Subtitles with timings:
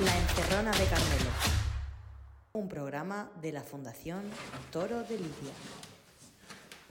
[0.00, 1.30] La Encerrona de Carmelo.
[2.54, 4.22] Un programa de la Fundación
[4.72, 5.52] Toro de Lidia.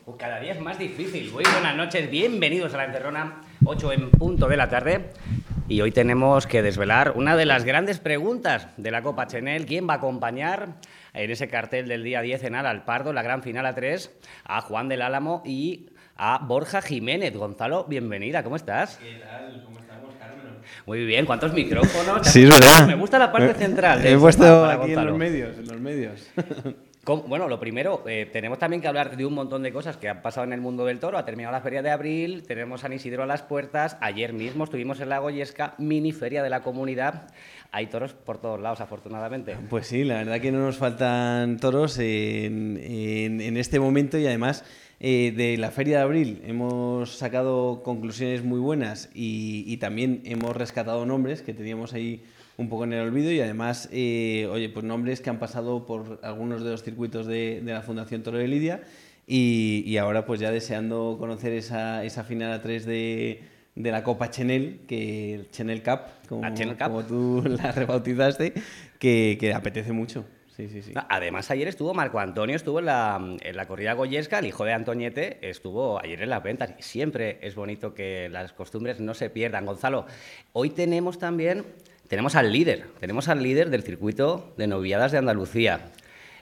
[0.05, 1.29] Pues cada día es más difícil.
[1.33, 5.11] Muy buenas noches, bienvenidos a la Encerrona, 8 en punto de la tarde.
[5.67, 9.65] Y hoy tenemos que desvelar una de las grandes preguntas de la Copa Chenel.
[9.65, 10.75] ¿Quién va a acompañar
[11.11, 14.61] en ese cartel del día 10 en Al Pardo, la gran final a 3, a
[14.61, 17.35] Juan del Álamo y a Borja Jiménez?
[17.35, 18.95] Gonzalo, bienvenida, ¿cómo estás?
[18.95, 19.61] ¿Qué tal?
[19.65, 19.82] ¿Cómo?
[20.85, 22.27] Muy bien, ¿cuántos micrófonos?
[22.27, 22.87] Sí, es verdad.
[22.87, 24.01] Me gusta la parte central.
[24.01, 26.27] de He puesto aquí en los medios, en los medios.
[27.05, 30.21] Bueno, lo primero, eh, tenemos también que hablar de un montón de cosas que han
[30.21, 31.17] pasado en el mundo del toro.
[31.17, 33.97] Ha terminado la feria de abril, tenemos San Isidro a las puertas.
[33.99, 37.27] Ayer mismo estuvimos en la Goyesca, mini feria de la comunidad.
[37.73, 39.57] Hay toros por todos lados, afortunadamente.
[39.69, 44.25] Pues sí, la verdad que no nos faltan toros en, en- en este momento y
[44.25, 44.63] además
[45.05, 50.55] eh, de la Feria de Abril hemos sacado conclusiones muy buenas y, y también hemos
[50.55, 52.23] rescatado nombres que teníamos ahí
[52.55, 56.21] un poco en el olvido y además, eh, oye, pues nombres que han pasado por
[56.23, 58.81] algunos de los circuitos de, de la Fundación Toro de Lidia
[59.27, 63.43] y, y ahora pues ya deseando conocer esa, esa final a tres de,
[63.75, 66.87] de la Copa Chenel, que el Chenel Cup, como, Chenel Cup.
[66.87, 68.53] como tú la rebautizaste,
[68.99, 70.23] que, que apetece mucho.
[70.55, 70.93] Sí, sí, sí.
[71.09, 75.39] Además, ayer estuvo Marco Antonio, estuvo en la, la corrida Goyesca, el hijo de Antoñete,
[75.49, 76.73] estuvo ayer en las ventas.
[76.79, 79.65] Siempre es bonito que las costumbres no se pierdan.
[79.65, 80.05] Gonzalo,
[80.51, 81.65] hoy tenemos también,
[82.07, 85.91] tenemos al líder, tenemos al líder del circuito de novilladas de Andalucía.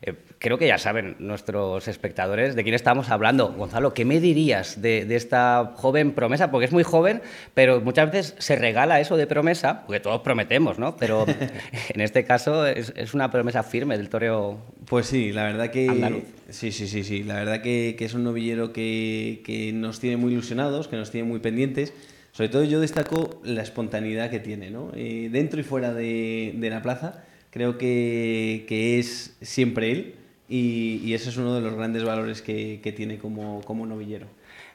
[0.03, 3.53] Eh, creo que ya saben nuestros espectadores de quién estamos hablando.
[3.53, 6.49] Gonzalo, ¿qué me dirías de, de esta joven promesa?
[6.49, 7.21] Porque es muy joven,
[7.53, 10.97] pero muchas veces se regala eso de promesa, porque todos prometemos, ¿no?
[10.97, 11.25] Pero
[11.89, 15.87] en este caso es, es una promesa firme del toreo Pues sí, la verdad que.
[15.87, 16.23] Andaluz.
[16.49, 17.23] Sí, sí, sí, sí.
[17.23, 21.11] La verdad que, que es un novillero que, que nos tiene muy ilusionados, que nos
[21.11, 21.93] tiene muy pendientes.
[22.31, 24.91] Sobre todo yo destaco la espontaneidad que tiene, ¿no?
[24.95, 30.15] Eh, dentro y fuera de, de la plaza, creo que, que es siempre él.
[30.49, 34.27] Y, y ese es uno de los grandes valores que, que tiene como, como novillero.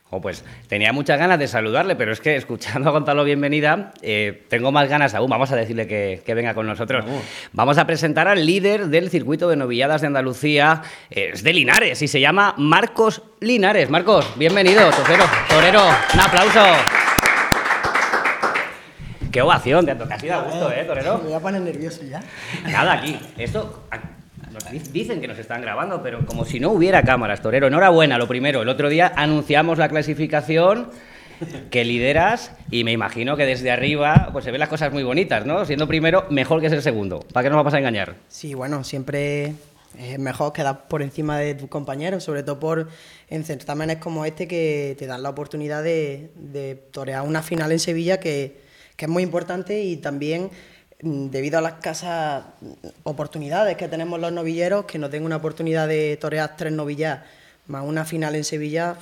[0.09, 4.44] Oh, pues tenía muchas ganas de saludarle, pero es que escuchando a Gonzalo Bienvenida, eh,
[4.48, 5.28] tengo más ganas aún.
[5.28, 7.04] Vamos a decirle que, que venga con nosotros.
[7.04, 7.22] Vamos.
[7.53, 10.82] Vamos a presentar al líder del circuito de novilladas de Andalucía.
[11.10, 13.91] eh, es de Linares y se llama Marcos Linares.
[13.91, 15.25] Marcos, bienvenido, torero.
[15.48, 15.82] Torero,
[16.15, 17.05] un aplauso.
[19.36, 21.19] Qué ovación, te ha te ha sido a gusto, ¿eh, torero?
[21.19, 22.22] Me voy a poner nervioso ya.
[22.64, 23.19] Nada, aquí.
[23.36, 23.84] Esto.
[23.91, 24.00] a-
[24.50, 27.66] nos di- dicen que nos están grabando, pero como si no hubiera cámaras, Torero.
[27.66, 28.62] Enhorabuena, lo primero.
[28.62, 30.88] El otro día anunciamos la clasificación
[31.70, 35.44] que lideras y me imagino que desde arriba pues se ven las cosas muy bonitas,
[35.44, 35.66] ¿no?
[35.66, 37.20] Siendo primero, mejor que ser segundo.
[37.34, 38.14] ¿Para qué nos vamos a engañar?
[38.28, 39.53] Sí, bueno, siempre
[39.98, 42.88] es mejor quedar por encima de tus compañeros, sobre todo por
[43.28, 47.80] en certámenes como este que te dan la oportunidad de, de torear una final en
[47.80, 48.64] Sevilla que,
[48.96, 50.50] que es muy importante y también
[51.02, 52.72] mm, debido a las casas mm,
[53.04, 57.20] oportunidades que tenemos los novilleros, que nos den una oportunidad de torear tres novillas
[57.66, 58.96] más una final en Sevilla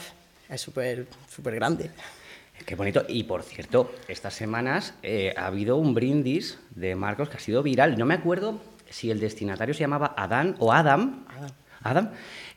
[0.48, 1.90] es súper súper grande.
[2.64, 3.04] Qué bonito.
[3.08, 7.62] Y por cierto, estas semanas eh, ha habido un brindis de Marcos que ha sido
[7.62, 7.98] viral.
[7.98, 11.26] No me acuerdo si el destinatario se llamaba Adán o Adam.
[11.82, 12.10] Adam.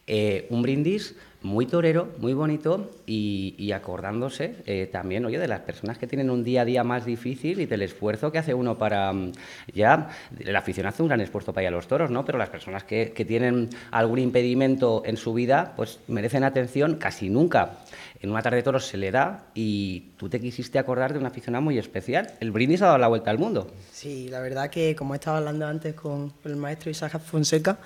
[0.05, 5.97] Eh, un brindis muy torero, muy bonito y, acordándose eh, también, oye, de las personas
[5.97, 9.13] que tienen un día a día más difícil y del esfuerzo que hace uno para,
[9.13, 9.31] mm,
[9.73, 10.09] ya,
[10.39, 12.25] el aficionado hace un gran esfuerzo para ir a los toros, ¿no?
[12.25, 17.77] Pero las personas que tienen algún impedimento en su vida, pues merecen atención casi nunca.
[18.19, 21.27] En una tarde de toros se le da y tú te quisiste acordar de una
[21.27, 22.33] aficionada muy especial.
[22.39, 23.71] El brindis ha dado la vuelta al mundo.
[23.91, 27.77] Sí, la verdad que como estaba hablando antes con el maestro Isaac Fonseca,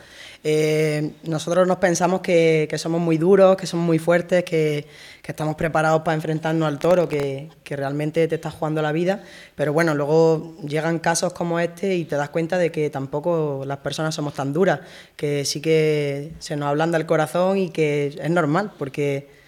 [0.44, 4.88] eh, nosotros nos pensamos que, somos muy duros, que somos muy fuertes, que,
[5.31, 9.24] estamos preparados para enfrentarnos al toro, que, que realmente te estás jugando la vida,
[9.56, 13.78] pero bueno, luego llegan casos como este y te das cuenta de que tampoco las
[13.78, 14.81] personas somos tan duras,
[15.16, 19.41] que sí que se nos ablanda el corazón y que es normal, porque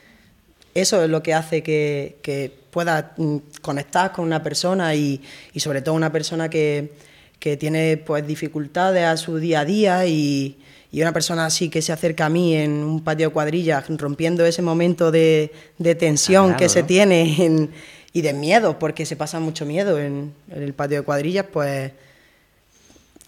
[0.74, 5.22] eso es lo que hace que, que puedas mm, conectar con una persona y,
[5.54, 6.94] y sobre todo una persona que,
[7.40, 10.58] que tiene pues dificultades a su día a día y,
[10.92, 14.46] y una persona así que se acerca a mí en un patio de cuadrillas rompiendo
[14.46, 17.70] ese momento de, de tensión Claro, que se tiene en-
[18.16, 21.92] y de miedo, porque se pasa mucho miedo en, en el patio de cuadrillas, pues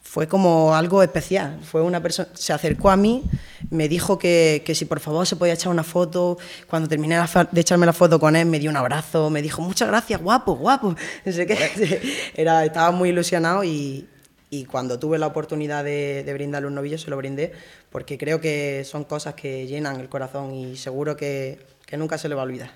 [0.03, 1.59] fue como algo especial.
[1.63, 3.24] Fue una persona, se acercó a mí,
[3.69, 6.38] me dijo que, que si por favor se podía echar una foto.
[6.67, 7.17] Cuando terminé
[7.51, 10.56] de echarme la foto con él, me dio un abrazo, me dijo muchas gracias, guapo,
[10.56, 10.95] guapo.
[11.25, 12.01] No sé qué.
[12.35, 14.07] Era, estaba muy ilusionado y,
[14.50, 17.53] y cuando tuve la oportunidad de, de brindarle un novillo, se lo brindé,
[17.91, 22.29] porque creo que son cosas que llenan el corazón y seguro que, que nunca se
[22.29, 22.71] le va a olvidar.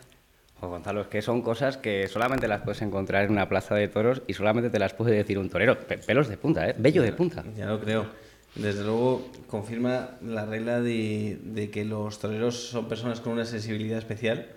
[0.61, 3.87] O Gonzalo, es que son cosas que solamente las puedes encontrar en una plaza de
[3.87, 5.77] toros y solamente te las puede decir un torero.
[6.05, 6.75] pelos de punta, ¿eh?
[6.77, 7.45] Bello de punta.
[7.55, 8.07] Ya lo creo.
[8.55, 13.97] Desde luego confirma la regla de, de que los toreros son personas con una sensibilidad
[13.97, 14.47] especial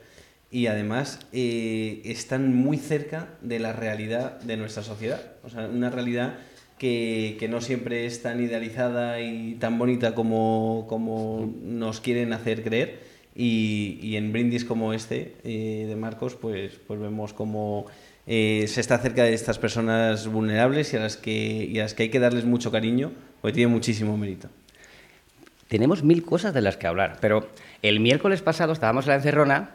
[0.51, 5.33] y además eh, están muy cerca de la realidad de nuestra sociedad.
[5.45, 6.35] O sea, una realidad
[6.79, 12.63] que, que, no siempre es tan idealizada y tan bonita como, como nos quieren hacer
[12.63, 13.01] creer
[13.35, 17.87] y, y en brindis como este eh, de Marcos, pues, pues vemos como
[18.27, 21.95] eh, se está cerca de estas personas vulnerables y a, las que, y a las
[21.95, 23.13] que hay que darles mucho cariño,
[23.43, 24.49] porque tiene muchísimo mérito.
[25.69, 27.49] Tenemos mil cosas de las que hablar, pero
[27.83, 29.71] el miércoles pasado estábamos en la encerrona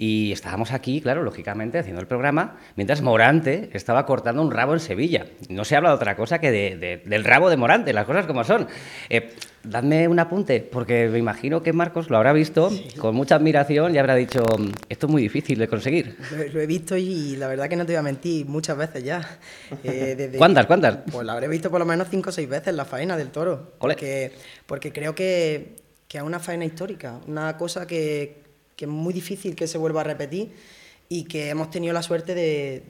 [0.00, 4.80] y estábamos aquí, claro, lógicamente, haciendo el programa, mientras Morante estaba cortando un rabo en
[4.80, 5.26] Sevilla.
[5.50, 8.42] No se habla de otra cosa que de, del rabo de Morante, las cosas como
[8.42, 8.66] son.
[9.10, 13.94] Eh, dadme un apunte, porque me imagino que Marcos lo habrá visto con mucha admiración
[13.94, 14.42] y habrá dicho,
[14.88, 16.16] esto es muy difícil de conseguir.
[16.50, 19.38] Lo, he visto y la verdad que no te voy a mentir, muchas veces ya.
[19.84, 21.00] Eh, ¿Cuántas, cuántas?
[21.12, 23.74] Pues la habré visto por lo menos cinco o seis veces la faena del toro.
[23.78, 24.32] Porque,
[24.64, 25.76] porque creo que,
[26.08, 28.39] que es una faena histórica, una cosa que
[28.80, 30.52] que es muy difícil que se vuelva a repetir
[31.10, 32.82] y que hemos tenido la suerte de,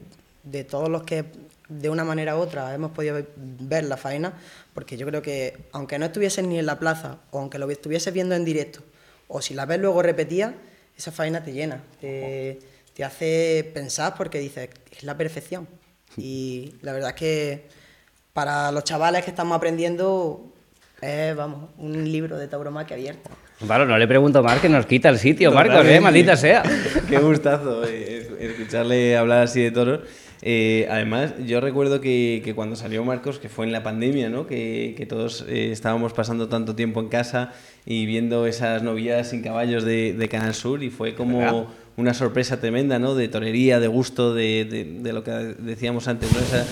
[0.43, 1.25] de todos los que
[1.67, 4.39] de una manera u otra hemos podido ver la faena,
[4.73, 8.13] porque yo creo que aunque no estuviesen ni en la plaza, o aunque lo estuvieses
[8.13, 8.79] viendo en directo,
[9.27, 10.53] o si la ves luego repetida,
[10.97, 12.59] esa faena te llena, te,
[12.93, 15.67] te hace pensar porque dices, es la perfección.
[16.15, 17.67] Y la verdad es que
[18.31, 20.53] para los chavales que estamos aprendiendo,
[21.01, 23.29] es, vamos, un libro de tauromaquia abierto.
[23.67, 25.99] Bueno, no le pregunto más que nos quita el sitio, Marcos, ¿eh?
[25.99, 26.63] maldita sea.
[27.09, 29.99] Qué gustazo eh, escucharle hablar así de toros.
[30.41, 34.47] Eh, además, yo recuerdo que, que, cuando salió Marcos, que fue en la pandemia, ¿no?
[34.47, 37.53] que, que todos eh, estábamos pasando tanto tiempo en casa
[37.85, 41.67] y viendo esas novilladas sin caballos de, de Canal Sur y fue como
[41.97, 43.13] una sorpresa tremenda, ¿no?
[43.13, 46.39] De torería, de gusto, de, de, de lo que decíamos antes, ¿no?
[46.39, 46.65] Esa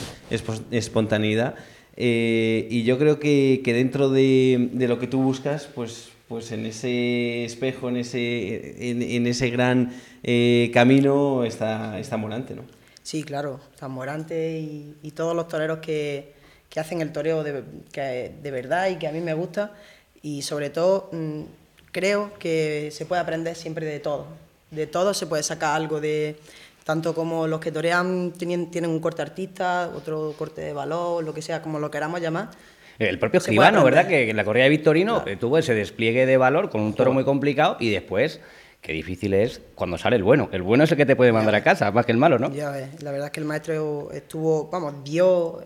[0.72, 1.54] espontaneidad.
[1.96, 6.52] Eh, y yo creo que, que dentro de, de, lo que tú buscas, pues pues
[6.52, 9.92] en ese espejo, en ese, en, ese gran
[10.24, 12.62] eh, camino está, está Morante, ¿no?
[13.02, 16.34] Sí, claro, está Morante y, todos los toreros que,
[16.70, 19.74] que hacen el toreo de, de verdad y que a mí me gusta.
[20.22, 21.42] Y sobre todo mmm,
[21.92, 24.28] creo que se puede aprender siempre de todo,
[24.70, 26.38] de todo se puede sacar algo de
[26.84, 31.34] tanto como los que torean tienen, tienen un corte artista, otro corte de valor, lo
[31.34, 32.50] que sea, como lo queramos llamar,
[33.00, 34.07] el propio escribano, ¿verdad?
[34.07, 35.40] Que en la corrida de Victorino claro.
[35.40, 38.42] tuvo ese despliegue de valor con un toro muy complicado y después
[38.81, 40.50] qué difícil es cuando sale el bueno.
[40.51, 42.51] El bueno es el que te puede mandar a casa, más que el malo, ¿no?
[42.51, 45.66] Ya ves, la verdad es que el maestro estuvo, vamos, dio,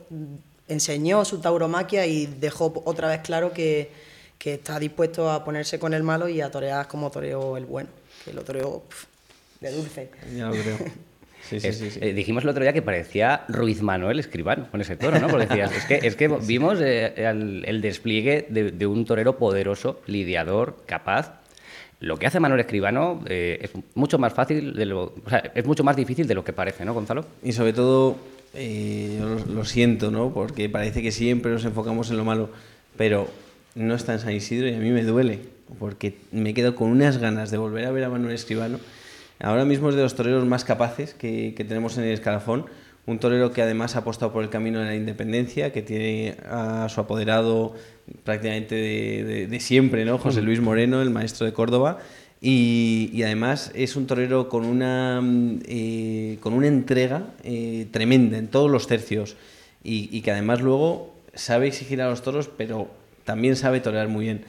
[0.68, 3.90] enseñó su tauromaquia y dejó otra vez claro que,
[4.38, 7.90] que está dispuesto a ponerse con el malo y a torear como toreó el bueno,
[8.24, 9.06] que lo toreó pff,
[9.60, 10.12] de dulce.
[10.36, 10.78] Ya lo creo.
[11.60, 12.00] Sí, sí, es, sí, sí.
[12.02, 15.28] Eh, dijimos el otro día que parecía Ruiz Manuel Escribano con ese toro, ¿no?
[15.28, 19.38] Porque decías, es que, es que vimos eh, el, el, despliegue de, de, un torero
[19.38, 21.40] poderoso, lidiador, capaz.
[22.00, 25.66] Lo que hace Manuel Escribano eh, es mucho más fácil, de lo, o sea, es
[25.66, 27.26] mucho más difícil de lo que parece, ¿no, Gonzalo?
[27.44, 28.18] Y sobre todo,
[28.54, 30.34] eh, lo, lo, siento, ¿no?
[30.34, 32.50] Porque parece que siempre nos enfocamos en lo malo,
[32.98, 33.30] pero
[33.76, 35.40] no está en San Isidro y a mí me duele,
[35.80, 38.80] porque me quedo con unas ganas de volver a ver a Manuel Escribano
[39.40, 42.66] Ahora mismo es de los toreros más capaces que, que, tenemos en el escalafón.
[43.06, 46.88] Un torero que además ha apostado por el camino de la independencia, que tiene a
[46.90, 47.74] su apoderado
[48.24, 50.18] prácticamente de, de, de siempre, ¿no?
[50.18, 52.00] José Luis Moreno, el maestro de Córdoba.
[52.46, 55.22] Y, y además es un torero con una,
[55.66, 59.38] eh, con una entrega eh, tremenda en todos los tercios.
[59.82, 62.90] Y, y que además luego sabe exigir a los toros, pero
[63.24, 64.42] también sabe torear muy bien.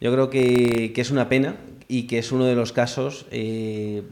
[0.00, 1.56] Yo creo que, que, es una pena
[1.92, 4.02] y que es uno de los casos eh,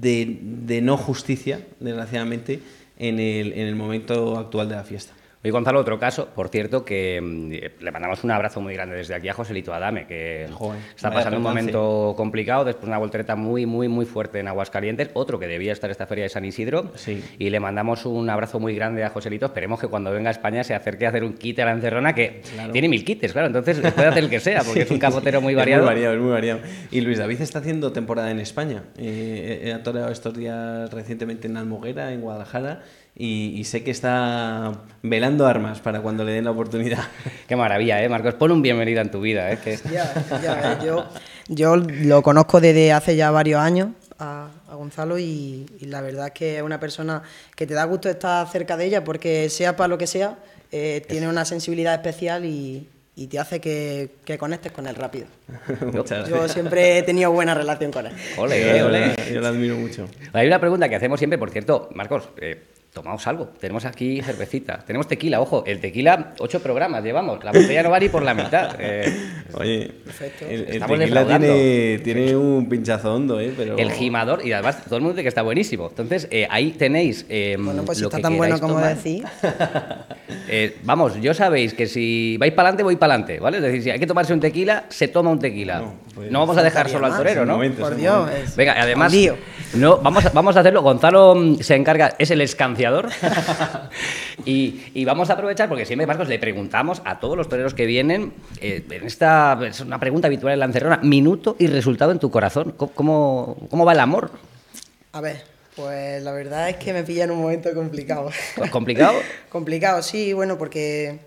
[0.00, 2.60] de, no justicia, desgraciadamente,
[2.98, 5.14] en el momento actual de la fiesta.
[5.42, 9.14] Oye, Gonzalo, otro caso, por cierto, que mm, le mandamos un abrazo muy grande desde
[9.14, 13.64] aquí a Joselito Adame, que Joder, está pasando un momento complicado, después una voltereta muy,
[13.64, 17.24] muy, muy fuerte en Aguascalientes, otro que debía estar esta feria de San Isidro, sí.
[17.38, 20.62] y le mandamos un abrazo muy grande a Joselito, esperemos que cuando venga a España
[20.62, 22.72] se acerque a hacer un kit a la encerrona, que claro.
[22.72, 25.40] tiene mil kits, claro, entonces puede hacer el que sea, porque sí, es un capotero
[25.40, 25.84] muy variado.
[25.84, 26.60] Es muy variado, es muy variado.
[26.90, 31.56] Y Luis David está haciendo temporada en España, eh, ha toreado estos días recientemente en
[31.56, 32.82] Almoguera, en Guadalajara,
[33.16, 37.04] y, y, sé que está velando armas para cuando le den la oportunidad.
[37.48, 38.34] Qué maravilla, ¿eh, Marcos?
[38.34, 39.58] Pon un bienvenida en tu vida, ¿eh?
[39.62, 39.78] Que...
[39.92, 40.12] Ya,
[40.42, 41.06] ya, yo,
[41.48, 43.88] yo lo conozco desde hace ya varios años
[44.18, 47.22] a, a Gonzalo y, y, la verdad es que es una persona
[47.56, 50.38] que te da gusto estar cerca de ella porque sea para lo que sea,
[50.72, 55.26] eh, tiene una sensibilidad especial y, y te hace que, que conectes con él rápido.
[55.92, 58.12] Muchas Yo siempre he tenido buena relación con él.
[58.38, 59.14] Ole, ole.
[59.32, 60.08] Yo lo admiro mucho.
[60.32, 63.50] Hay una pregunta que hacemos siempre, por cierto, Marcos, eh, tomamos algo.
[63.60, 67.98] Tenemos aquí cervecita, tenemos tequila, ojo, el tequila, ocho programas llevamos, la botella no va
[68.00, 68.74] ni por la mitad.
[68.80, 70.44] eh, Oye, Perfecto.
[70.46, 71.46] el, el Estamos tequila defraudando.
[71.54, 73.52] tiene, tiene un pinchazo hondo, ¿eh?
[73.56, 73.76] Pero...
[73.78, 75.88] el gimador, y además todo el mundo dice que está buenísimo.
[75.88, 77.26] Entonces, eh, ahí tenéis.
[77.28, 78.96] eh, Bueno, pues si lo está que tan bueno como tomar.
[78.96, 79.22] decís.
[80.52, 83.58] Eh, vamos, yo sabéis que si vais para adelante, voy para adelante, ¿vale?
[83.58, 85.78] Es decir, si hay que tomarse un tequila, se toma un tequila.
[85.78, 87.52] No, No, pues vamos a dejar solo al torero, ¿no?
[87.54, 87.82] momento.
[87.82, 88.28] Por Dios.
[88.56, 89.12] Venga, además,
[89.74, 90.82] no, vamos, a, vamos a hacerlo.
[90.82, 92.79] Gonzalo mm, se encarga, es el escanciador.
[94.44, 97.86] y, y vamos a aprovechar, porque siempre, Marcos, le preguntamos a todos los toreros que
[97.86, 102.18] vienen, eh, en esta, es una pregunta habitual en la encerrona, minuto y resultado en
[102.18, 102.74] tu corazón.
[102.76, 104.30] ¿Cómo, cómo, va el amor?
[105.12, 105.44] A ver,
[105.76, 108.30] pues la verdad es que me pilla en un momento complicado.
[108.70, 109.18] ¿Complicado?
[109.48, 111.18] complicado, sí, bueno, porque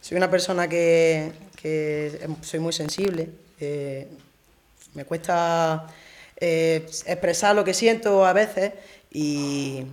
[0.00, 3.28] soy una persona que, que soy muy sensible.
[3.60, 4.08] eh,
[4.94, 5.88] me cuesta
[6.36, 8.72] eh, expresar lo que siento a veces
[9.10, 9.84] y,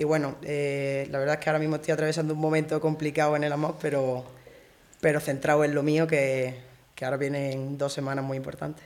[0.00, 3.44] y bueno, eh, la verdad es que ahora mismo estoy atravesando un momento complicado en
[3.44, 4.24] el amor, pero,
[4.98, 6.54] pero centrado en lo mío, que,
[6.94, 8.82] que ahora vienen dos semanas muy importantes.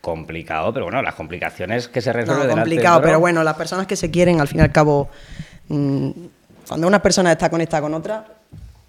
[0.00, 3.86] Complicado, pero bueno, las complicaciones que se No, resuelven del complicado, pero bueno, las personas
[3.86, 5.10] que se quieren, al fin y al cabo,
[5.68, 6.10] mm,
[6.66, 8.24] cuando una persona está conectada con otra,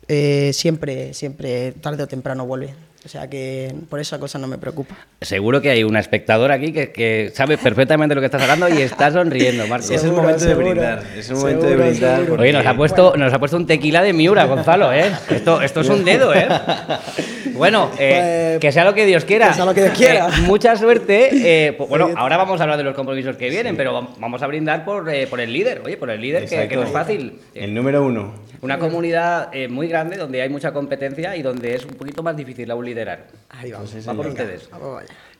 [0.08, 2.74] eh, siempre, siempre, tarde o temprano vuelve.
[3.06, 4.96] O sea que por esa cosa no me preocupa.
[5.22, 8.82] Seguro que hay una espectadora aquí que, que sabe perfectamente lo que estás hablando y
[8.82, 9.92] está sonriendo, Marcos.
[9.92, 10.66] Es el Seguro, momento de seguro.
[10.72, 11.04] brindar.
[11.16, 12.20] Es el momento de Seguro, brindar.
[12.22, 12.42] seguro.
[12.42, 15.12] Oye, nos ha puesto, nos ha puesto un tequila de Miura, Gonzalo, ¿eh?
[15.30, 16.48] Esto, esto es un dedo, ¿eh?
[17.54, 19.48] Bueno, eh, Pues, que sea lo que Dios quiera.
[19.50, 20.28] que sea lo que Dios quiera.
[20.28, 21.30] Eh, mucha suerte.
[21.32, 24.42] eh, pues, bueno, ahora vamos a hablar de los compromisos que vienen, pero vam- vamos
[24.42, 25.82] a brindar por, eh, por el líder.
[25.86, 27.40] Oye, por el líder, que, que no es fácil.
[27.54, 28.34] El número uno.
[28.62, 32.36] Una comunidad eh, muy grande donde hay mucha competencia y donde es un poquito más
[32.36, 33.28] difícil aún liderar.
[33.50, 33.92] Ahí vamos.
[33.92, 34.42] Pues sí, Va por señor.
[34.42, 34.70] ustedes.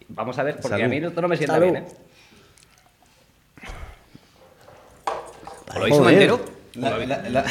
[0.10, 0.84] Vamos a ver, porque Salud.
[0.86, 1.72] a mí esto no me sienta Salud.
[1.72, 1.88] bien, ¿eh?
[5.76, 6.55] ¿O lo hizo Joder.
[6.78, 7.46] La, la, la-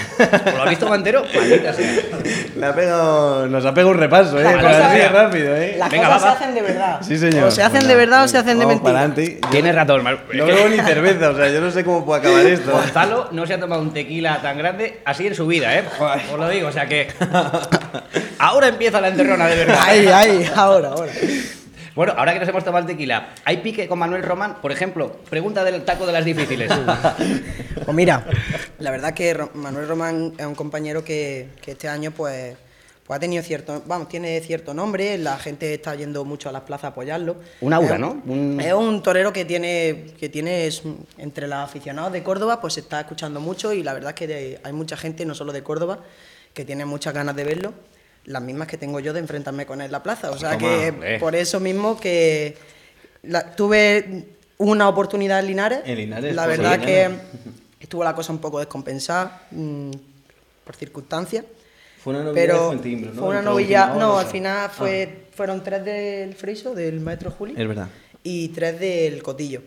[0.53, 1.25] ¿O lo ha visto Mantero?
[1.35, 1.87] Maldita sea.
[2.57, 4.45] le ha pegado- nos ha pegado un repaso, ¿eh?
[4.45, 5.77] Cosas- así rápido, ¿eh?
[5.79, 6.37] Las Venga, cosas va, va.
[6.39, 6.99] se hacen de verdad.
[7.01, 7.45] Sí, señor.
[7.45, 9.11] O se hacen de verdad o se hacen de mentira.
[9.51, 12.45] Tienes razón, Mar- No bebo ni cerveza, o sea, yo no sé cómo puede acabar
[12.47, 12.71] esto.
[12.71, 15.85] Gonzalo no se ha tomado un tequila tan grande así en su vida, ¿eh?
[16.33, 17.09] Os lo digo, o sea que.
[18.39, 19.79] Ahora empieza la enterrona, de verdad.
[19.87, 21.13] Ahí, ahí, ahora, ahora.
[21.95, 24.57] Bueno, ahora que nos hemos tomado el tequila, ¿hay pique con Manuel Román?
[24.61, 26.71] Por ejemplo, pregunta del taco de las difíciles.
[27.85, 28.25] Pues mira,
[28.79, 32.57] la verdad que Manuel Román es un compañero que, que este año pues,
[33.07, 36.63] pues ha tenido cierto, vamos, tiene cierto nombre, la gente está yendo mucho a las
[36.63, 37.37] plazas a apoyarlo.
[37.61, 38.23] Un aura, Es- ¿no?
[38.25, 40.83] Un- Es un torero que tiene, que tiene es-
[41.19, 44.61] entre los aficionados de Córdoba, pues se está escuchando mucho y la verdad es que
[44.65, 45.99] hay mucha gente, no solo de Córdoba,
[46.55, 47.75] que tiene muchas ganas de verlo,
[48.27, 50.31] las mismas que tengo yo de enfrentarme con él en la plaza.
[50.31, 52.57] O sea Toma, que por eso mismo que
[53.23, 54.25] la- tuve
[54.59, 55.81] una oportunidad en Linares.
[55.85, 57.19] En Linares, la pues, verdad que Linares.
[57.81, 59.91] estuvo la cosa un poco descompensada mm,
[60.65, 61.45] por circunstancias.
[62.03, 63.21] Fue una novilla Pero de Fuentimbro, ¿no?
[63.21, 65.29] fue una novilla, no, al final fue, Ah.
[65.35, 67.55] fueron tres del friso, del maestro Juli.
[67.57, 67.89] Es verdad.
[68.23, 69.63] Y tres del cotillo.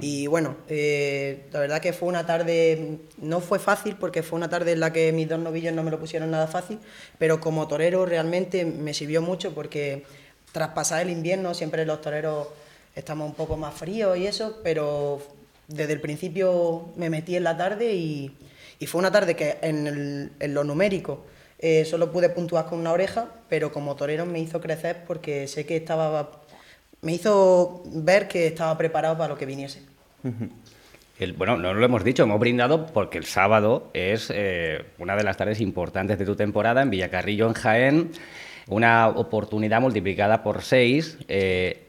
[0.00, 4.48] Y bueno, eh, la verdad que fue una tarde, no fue fácil porque fue una
[4.48, 6.80] tarde en la que mis dos novillos no me lo pusieron nada fácil,
[7.18, 10.04] pero como torero realmente me sirvió mucho porque
[10.52, 12.48] tras pasar el invierno siempre los toreros
[12.96, 15.22] estamos un poco más fríos y eso, pero
[15.68, 18.36] desde el principio me metí en la tarde y,
[18.80, 21.24] y fue una tarde que en, en lo numérico
[21.62, 25.66] eh, solo pude puntuar con una oreja, pero como torero me hizo crecer porque sé
[25.66, 26.39] que estaba
[27.02, 29.80] me hizo ver que estaba preparado para lo que viniese.
[31.18, 35.24] El- bueno, no lo hemos dicho, hemos brindado porque el sábado es eh, una de
[35.24, 38.10] las tardes importantes de tu temporada en Villacarrillo, en Jaén.
[38.68, 41.18] Una oportunidad multiplicada por seis.
[41.28, 41.88] Eh,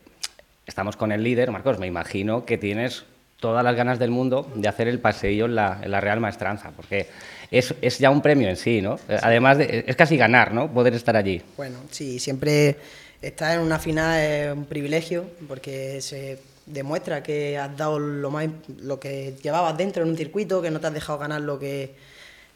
[0.66, 1.78] estamos con el líder, Marcos.
[1.80, 3.04] Me imagino que tienes
[3.40, 6.72] todas las ganas del mundo de hacer el paseillo en la, en la Real Maestranza,
[6.76, 7.08] porque
[7.52, 9.00] es, es ya un premio en sí, ¿no?
[9.22, 10.72] Además, de- es casi ganar, ¿no?
[10.72, 11.42] Poder estar allí.
[11.58, 12.78] Bueno, sí, siempre
[13.22, 18.48] estar en una final es un privilegio porque se demuestra que has dado lo más
[18.78, 21.96] lo que llevabas dentro en un circuito, que no te has dejado ganar lo que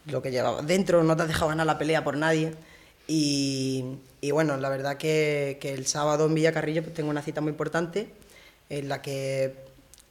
[0.07, 2.53] lo que llevabas dentro, no te has dejado ganar la pelea por nadie.
[3.07, 3.85] Y,
[4.21, 7.51] y bueno, la verdad que, que el sábado en Villacarrillo pues tengo una cita muy
[7.51, 8.07] importante
[8.69, 9.53] en la que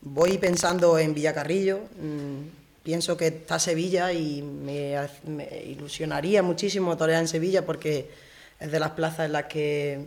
[0.00, 4.96] voy pensando en Villacarrillo, mm, pienso que está Sevilla y me,
[5.26, 8.11] me ilusionaría muchísimo torear en Sevilla porque
[8.61, 10.06] es de las plazas en las que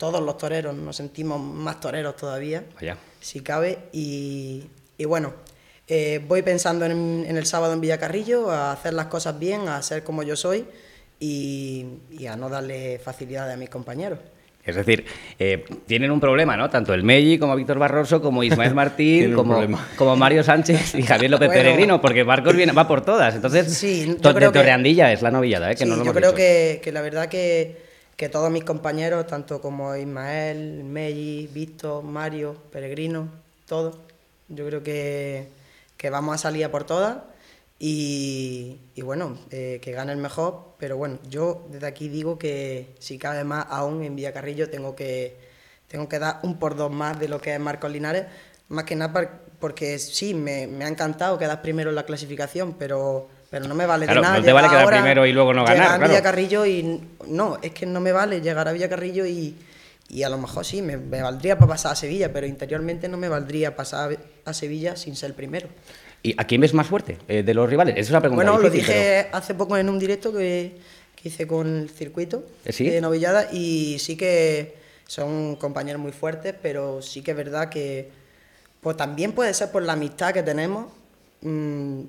[0.00, 2.96] todos los toreros nos sentimos más toreros todavía, Vaya.
[3.20, 3.78] si cabe.
[3.92, 4.64] Y,
[4.96, 5.34] y bueno,
[5.86, 9.82] eh, voy pensando en, en el sábado en Villacarrillo, a hacer las cosas bien, a
[9.82, 10.64] ser como yo soy
[11.20, 14.18] y, y a no darle facilidades a mis compañeros.
[14.64, 15.04] Es decir,
[15.38, 16.70] eh, tienen un problema, ¿no?
[16.70, 19.60] Tanto el Melli como Víctor Barroso, como Ismael Martín, como,
[19.96, 21.62] como Mario Sánchez y Javier López Bueno.
[21.62, 23.34] Peregrino, porque Marcos viene, va por todas.
[23.34, 25.74] Entonces, Sí, to- de creo que- Torreandilla es la novillada, ¿eh?
[25.76, 26.36] Que Sí, no lo yo hemos creo dicho.
[26.36, 27.89] que, que la verdad que,
[28.20, 33.30] que todos mis compañeros, tanto como Ismael, Melli, Víctor, Mario, Peregrino,
[33.64, 33.96] todos,
[34.50, 35.48] yo creo que,
[35.96, 37.16] que vamos a salir a por todas
[37.78, 42.94] y, y bueno, eh, que gane el mejor, pero bueno, yo desde aquí digo que
[42.98, 45.38] si cabe más aún en Villacarrillo tengo que,
[45.88, 48.26] tengo que dar un por dos más de lo que es Marcos Linares,
[48.68, 53.30] más que nada porque sí, me, me ha encantado quedar primero en la clasificación, pero,
[53.50, 54.38] pero no me vale Claro, de nada.
[54.38, 56.10] no te vale quedar ahora, primero y luego no llegar ganar, a claro.
[56.12, 59.56] Villacarrillo y no, es que no me vale llegar a Villacarrillo y,
[60.08, 63.16] y a lo mejor sí, me, me valdría para pasar a Sevilla, pero interiormente no
[63.16, 65.68] me valdría pasar a Sevilla sin ser primero.
[66.22, 67.94] ¿Y a quién ves más fuerte eh, de los rivales?
[67.94, 70.76] Esa es una pregunta Bueno, lo dije hace poco en un directo que,
[71.16, 72.88] que hice con el circuito ¿Eh, sí?
[72.88, 74.76] de novillada y sí que
[75.06, 78.10] son compañeros muy fuertes, pero sí que es verdad que
[78.80, 80.92] pues también puede ser por la amistad que tenemos
[81.40, 82.00] mm,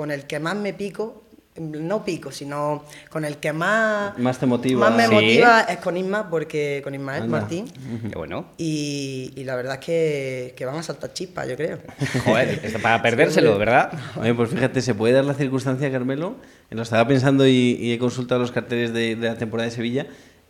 [0.00, 1.24] con el que más me pico,
[1.58, 4.88] no pico, sino con el que más, Más te motiva.
[4.88, 5.12] más me Sí.
[5.14, 7.40] motiva es con Isma, porque con Ismael Anda.
[7.40, 7.66] Martín.
[8.10, 8.46] Qué bueno.
[8.56, 11.80] Y, y la verdad es que, que van a saltar chispas, yo creo.
[12.24, 13.92] Joder, para perdérselo, ¿verdad?
[14.16, 16.36] Oye, pues fíjate, se puede dar la circunstancia, Carmelo,
[16.70, 20.06] lo estaba pensando y, y he consultado los carteles de, de la temporada de Sevilla,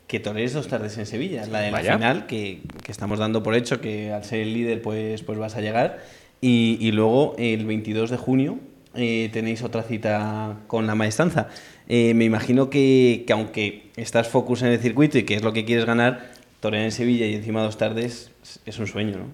[0.07, 1.95] que torees dos tardes en Sevilla, la de la Vaya.
[1.95, 5.57] final, que, que estamos dando por hecho que al ser el líder pues, pues vas
[5.57, 5.99] a llegar,
[6.40, 8.59] y, y luego el 22 de junio
[8.95, 11.49] eh, tenéis otra cita con la maestranza.
[11.89, 15.53] Eh, me imagino que, que aunque estás focus en el circuito y que es lo
[15.53, 18.31] que quieres ganar, torear en Sevilla y encima dos tardes
[18.67, 19.27] es- un sueño, ¿no?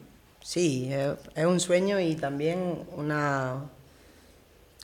[0.42, 2.58] Sí, es, es un sueño y también
[2.96, 3.64] una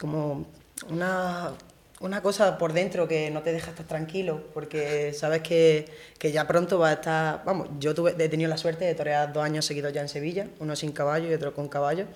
[0.00, 0.46] como
[0.90, 1.52] una,
[2.00, 5.84] una cosa por dentro que no te deja estar tranquilo, porque sabes que,
[6.18, 9.32] que ya pronto va a estar, vamos, yo tuve, he tenido la suerte de torear
[9.32, 12.06] dos años seguidos ya en Sevilla, uno sin caballo y otro con caballo,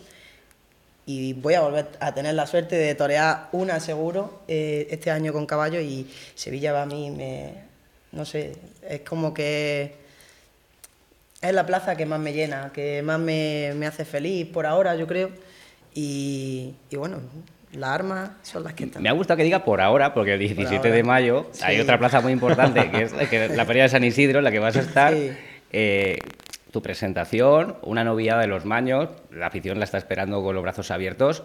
[1.06, 5.32] y voy a volver a tener la suerte de torear una seguro eh, este año
[5.32, 7.52] con caballo y Sevilla va a mí, me,
[8.10, 8.56] no sé,
[8.88, 9.94] es como que
[11.40, 14.96] es la plaza que más me llena, que más me, me hace feliz por ahora,
[14.96, 15.30] yo creo.
[15.94, 17.20] Y, y bueno,
[17.72, 19.02] las armas son las que están.
[19.02, 20.90] Me ha gustado que diga por ahora, porque el 17 ahora.
[20.90, 24.02] de mayo hay otra plaza muy importante, que es que es la Feria de San
[24.02, 25.14] Isidro, en la que vas a estar.
[25.14, 25.30] Sí.
[25.72, 26.18] Eh,
[26.76, 30.90] tu presentación, una novillada de los maños, la afición la está esperando con los brazos
[30.90, 31.42] abiertos.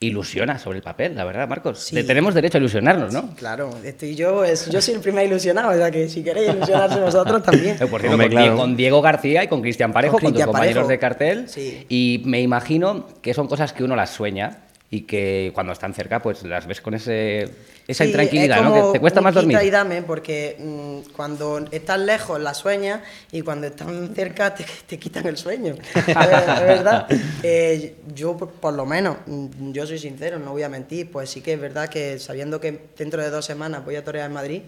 [0.00, 1.78] Ilusiona sobre el papel, la verdad, Marcos.
[1.78, 1.94] Sí.
[1.94, 3.34] Le tenemos derecho a ilusionarnos, ¿no?
[3.36, 7.00] Claro, estoy yo, es, yo soy el primer ilusionado, o sea que si queréis ilusionarse
[7.00, 7.76] vosotros también.
[7.80, 8.56] Eh, Por cierto, Hombre, con, claro.
[8.58, 10.88] con Diego García y con Cristian Parejo, Con con, tus compañeros Parejo.
[10.90, 11.48] de cartel.
[11.48, 11.86] Sí.
[11.88, 14.58] Y me imagino que son cosas que uno las sueña
[14.90, 17.48] y que cuando están cerca, pues las ves con ese,
[17.88, 18.74] esa Sí, intranquilidad, es ¿no?
[18.74, 19.58] Que te cuesta más dormir.
[19.62, 23.00] y dame, porque mm, cuando estás lejos las sueñas
[23.32, 25.74] y cuando están cerca te, te quitan el sueño.
[25.94, 27.08] es, verdad.
[27.42, 31.30] Eh, yo, por, por lo menos, mm, yo soy sincero, no voy a mentir, pues
[31.30, 34.34] sí que es verdad que sabiendo que dentro de dos semanas voy a torear en
[34.34, 34.62] Madrid,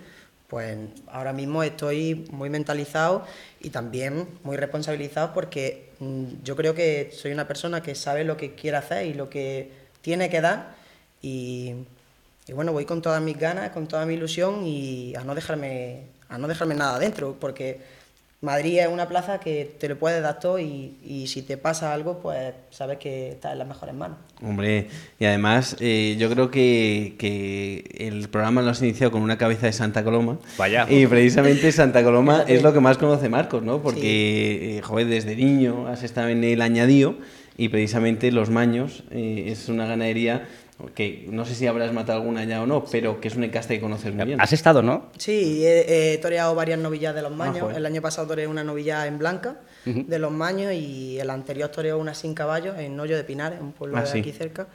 [0.48, 0.76] pues
[1.09, 3.24] ahora mismo estoy muy mentalizado
[3.61, 8.37] y también muy responsabilizado porque mm, yo creo que soy una persona que sabe lo
[8.37, 10.77] que quiere hacer y lo que tiene que dar
[11.21, 11.73] y,
[12.47, 16.03] y bueno, voy con todas mis ganas, con toda mi ilusión y a no dejarme,
[16.29, 17.81] a no dejarme nada dentro, porque
[18.40, 21.92] Madrid es una plaza que te lo puedes dar todo y, y si te pasa
[21.92, 24.19] algo, pues sabes que estás en las mejores manos.
[24.40, 24.87] Hombre,
[25.19, 29.66] y además eh, yo creo que, que el programa lo has iniciado con una cabeza
[29.66, 30.38] de Santa Coloma.
[30.57, 30.87] Vaya.
[30.88, 33.83] Y precisamente Santa Coloma es lo que más conoce Marcos, ¿no?
[33.83, 37.16] Porque, eh, joder, desde niño has estado en el añadío
[37.57, 40.47] y precisamente Los Maños eh, es una ganadería
[40.95, 43.77] que no sé si habrás matado alguna ya o no, pero que es un encaste
[43.77, 44.40] que conoces muy bien.
[44.42, 45.07] Has estado, ¿no?
[45.16, 47.61] Sí, he, he toreado varias novillas de los maños.
[47.62, 47.79] joder.
[47.79, 51.97] el año pasado toreé una novilla en blanca de los maños y el anterior toreó
[51.99, 54.19] una sin caballos en Hoyo de Pinares, un pueblo Ah, de sí.
[54.19, 54.66] aquí cerca.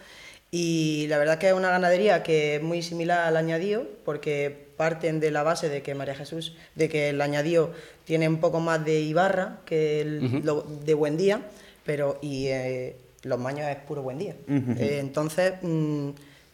[0.50, 5.20] Y la verdad que es una ganadería que es muy similar al añadío, porque parten
[5.20, 7.72] de la base de que María Jesús, de que el añadío
[8.06, 11.42] tiene un poco más de Ibarra que el lo- de Buen Día,
[11.86, 14.36] pero y eh, los maños es puro Buen Día.
[14.48, 16.10] Eh, entonces mm,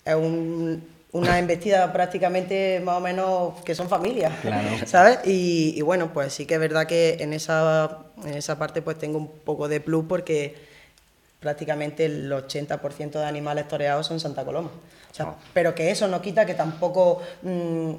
[0.05, 4.67] es un- una embestida prácticamente más o menos que son familias, Claro.
[4.85, 5.19] ¿sabes?
[5.25, 8.97] Y, y bueno, pues sí que es verdad que en esa, en esa parte pues
[8.99, 10.55] tengo un poco de plus porque
[11.39, 14.69] prácticamente el 80% de animales toreados son Santa Coloma.
[15.11, 15.35] O sea, Oh.
[15.53, 17.91] Pero que eso no quita que tampoco mm,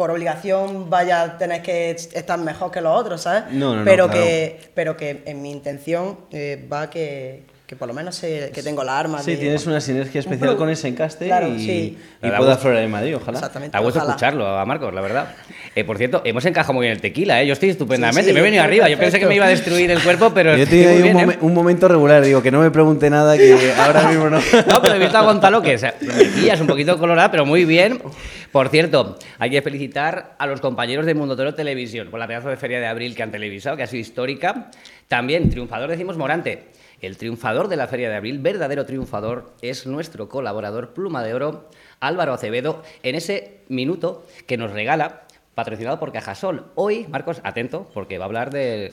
[0.00, 3.52] por obligación vaya a tener que estar mejor que los otros, ¿sabes?
[3.52, 4.22] No, no, no, pero claro.
[4.22, 8.64] que Pero que en mi intención eh, va que, que por lo menos sé que
[8.64, 9.22] tengo la arma.
[9.22, 11.98] Sí, de- tienes una sinergia especial con ese encaste Claro, y, sí.
[12.20, 13.38] y pueda aflorar en Madrid, ojalá.
[13.38, 13.76] Exactamente.
[13.76, 15.36] Ha gusto escucharlo a Marcos, la verdad.
[15.76, 17.46] Eh, por cierto, hemos encajado muy bien el tequila, ¿eh?
[17.46, 18.22] Yo estoy estupendamente.
[18.22, 18.88] Sí, sí, me he venido arriba.
[18.88, 20.56] Yo pensé que me iba a destruir el cuerpo, pero.
[20.56, 21.38] Yo ahí un, bien, ¿eh?
[21.42, 24.40] un momento regular, digo que no me pregunte nada, que ahora mismo no.
[24.66, 27.64] No, pero he visto a Gonzalo que se- me pillas un poquito colorada, pero muy
[27.64, 28.02] bien.
[28.50, 32.48] Por cierto, hay que felicitar a los compañeros de Mundo Toro Televisión por la pedazo
[32.48, 34.72] de feria de abril que han televisado, que ha sido histórica.
[35.06, 36.64] También, triunfador, decimos Morante.
[37.00, 41.64] El triunfador de la feria de abril, verdadero triunfador, es nuestro colaborador Pluma de Oro,
[41.98, 45.22] Álvaro Acevedo, en ese minuto que nos regala,
[45.54, 46.66] patrocinado por Cajasol.
[46.74, 48.92] Hoy, Marcos, atento, porque va a hablar de,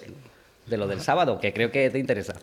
[0.67, 2.35] de lo del sábado, que creo que te interesa.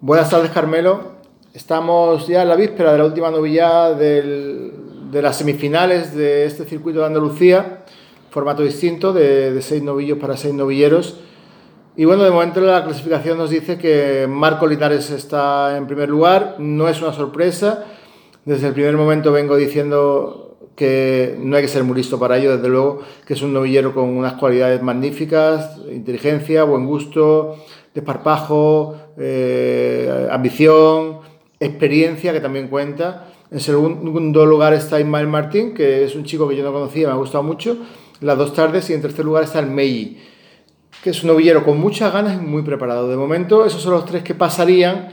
[0.00, 1.18] Buenas tardes, Carmelo.
[1.54, 4.72] Estamos ya en la víspera de la última novillada del-
[5.10, 7.84] de las semifinales de este circuito de Andalucía,
[8.30, 11.20] formato distinto, de, de seis novillos para seis novilleros.
[11.96, 16.54] Y bueno, de momento la clasificación nos dice que Marco Linares está en primer lugar,
[16.58, 17.86] no es una sorpresa.
[18.44, 22.56] Desde el primer momento vengo diciendo que no hay que ser muy listo para ello,
[22.56, 27.56] desde luego que es un novillero con unas cualidades magníficas, inteligencia, buen gusto,
[27.92, 31.18] desparpajo, eh, ambición,
[31.58, 33.26] experiencia que también cuenta.
[33.50, 37.14] En segundo lugar está Ismael Martín, que es un chico que yo no conocía, me
[37.14, 37.76] ha gustado mucho,
[38.20, 40.18] las dos tardes, y en tercer lugar está el Meiji
[41.02, 43.08] que es un novillero con muchas ganas y muy preparado.
[43.08, 45.10] De momento, esos son los tres que pasarían,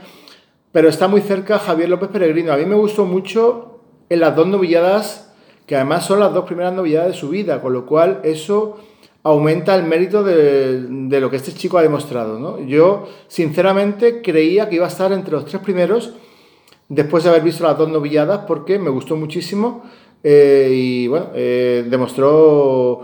[0.72, 2.52] pero está muy cerca Javier López Peregrino.
[2.52, 5.32] A mí me gustó mucho en las dos novilladas,
[5.66, 8.78] que además son las dos primeras novilladas de su vida, con lo cual eso
[9.22, 12.38] aumenta el mérito de, de lo que este chico ha demostrado.
[12.38, 12.60] ¿no?
[12.60, 16.14] Yo, sinceramente, creía que iba a estar entre los tres primeros
[16.88, 19.84] después de haber visto las dos novilladas, porque me gustó muchísimo
[20.28, 23.00] eh, y bueno, eh, demostró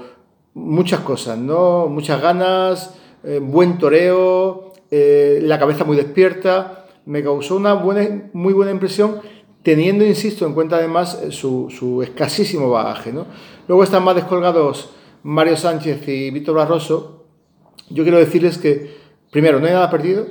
[0.55, 1.87] muchas cosas, ¿no?
[1.87, 6.87] Muchas ganas, eh, buen toreo, la cabeza muy despierta.
[7.07, 9.21] Me causó una buena, muy buena impresión,
[9.63, 13.27] teniendo, insisto, en cuenta además su, su escasísimo bagaje, ¿no?
[13.69, 14.91] Luego están más descolgados
[15.23, 17.27] Mario Sánchez y Víctor Barroso.
[17.89, 18.97] Yo quiero decirles que,
[19.31, 20.27] primero, no hay nada perdido.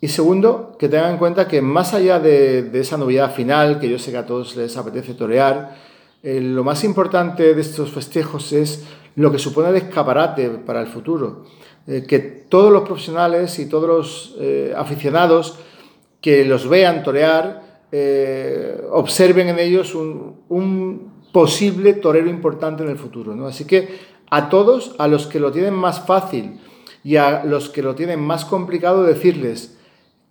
[0.00, 3.88] Y segundo, que tengan en cuenta que más allá de, de esa novedad final, que
[3.88, 5.93] yo sé que a todos les apetece torear,
[6.26, 8.82] eh, lo más importante de estos festejos es
[9.14, 11.44] lo que supone de escaparate para el futuro.
[11.86, 15.58] Eh, que todos los profesionales y todos los eh, aficionados
[16.22, 17.62] que los vean torear
[18.90, 23.36] observen en ellos un, un, posible torero importante en el futuro.
[23.36, 23.46] ¿no?
[23.46, 23.88] Así que
[24.30, 26.58] a todos, a los que lo tienen más fácil
[27.04, 29.78] y a los que lo tienen más complicado, decirles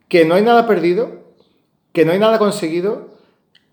[0.09, 1.23] que no hay nada perdido,
[1.93, 3.12] que no hay nada conseguido,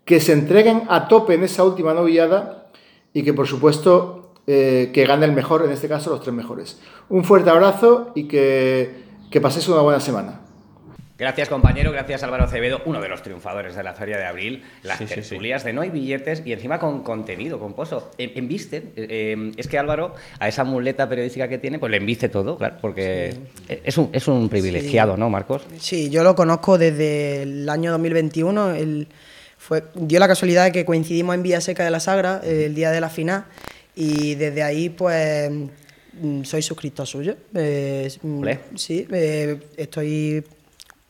[0.05, 2.67] que se entreguen a tope en esa última novillada
[3.13, 6.79] y que por supuesto eh, que gane el mejor, en este caso los tres mejores.
[7.09, 8.89] Un fuerte abrazo y que,
[9.29, 10.39] que paséis una buena semana.
[11.19, 11.91] Gracias, compañero.
[11.91, 14.63] Gracias, Álvaro Acevedo, uno de los triunfadores de la Feria de Abril.
[14.81, 18.09] Las Sí, sí, tertulias de no hay billetes y encima con contenido, con pozo.
[18.17, 18.91] En, embiste.
[18.95, 22.77] eh, es que Álvaro, a esa muleta periodística que tiene, pues le embiste todo, claro,
[22.81, 23.35] porque
[23.83, 25.61] es, un, es un privilegiado, ¿no, Marcos?
[25.77, 28.71] Sí, yo lo conozco desde el año 2021.
[28.71, 29.07] Él
[29.71, 32.91] fue, dio la casualidad de que coincidimos en Vía Seca de la Sagra, el día
[32.91, 33.45] de la final,
[33.95, 35.49] y desde ahí, pues,
[36.21, 37.37] mm, soy suscriptor suyo.
[37.55, 38.43] Eh, mm,
[38.75, 40.43] sí, eh, estoy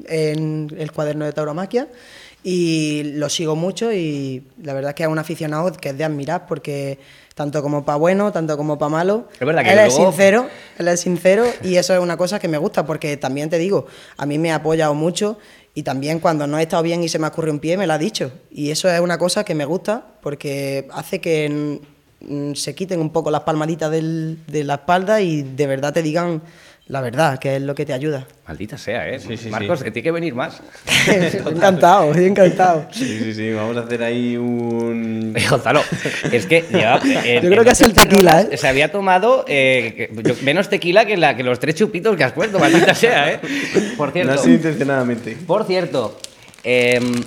[0.06, 1.88] en el cuaderno de tauromaquia
[2.44, 6.04] y lo sigo mucho y la verdad es que es un aficionado que es de
[6.04, 7.00] admirar porque
[7.34, 10.48] tanto como para bueno, tanto como para malo, Es verdad que él es luego- sincero,
[10.78, 13.88] él es sincero y eso es una cosa que me gusta porque también te digo,
[14.18, 15.38] a mí me ha apoyado mucho
[15.74, 17.94] y también cuando no he estado bien y se me ocurre un pie me lo
[17.94, 18.32] ha dicho.
[18.52, 21.80] Y eso es una cosa que me gusta porque hace que
[22.22, 26.02] mm, se quiten un poco las palmaditas del- de la espalda y de verdad te
[26.04, 26.42] digan
[26.92, 28.28] la verdad, que es lo que te ayuda.
[28.46, 29.18] Maldita sea, ¿eh?
[29.18, 29.86] Sí, sí, Marcos, sí.
[29.86, 30.62] que tiene que venir más.
[31.08, 32.86] encantado, encantado.
[32.92, 35.34] Sí, sí, sí, vamos a hacer ahí un...
[35.36, 35.82] Eh, Gonzalo,
[36.32, 38.58] es que lleva- en- Yo creo que ha sido el tequila, ¿eh?
[38.58, 40.10] Se había tomado eh,
[40.44, 43.40] menos tequila que, la, que los tres chupitos que has puesto, maldita sea, ¿eh?
[43.96, 45.38] Por No cierto, ha sido intencionadamente.
[45.48, 46.20] por cierto,
[46.66, 47.24] em,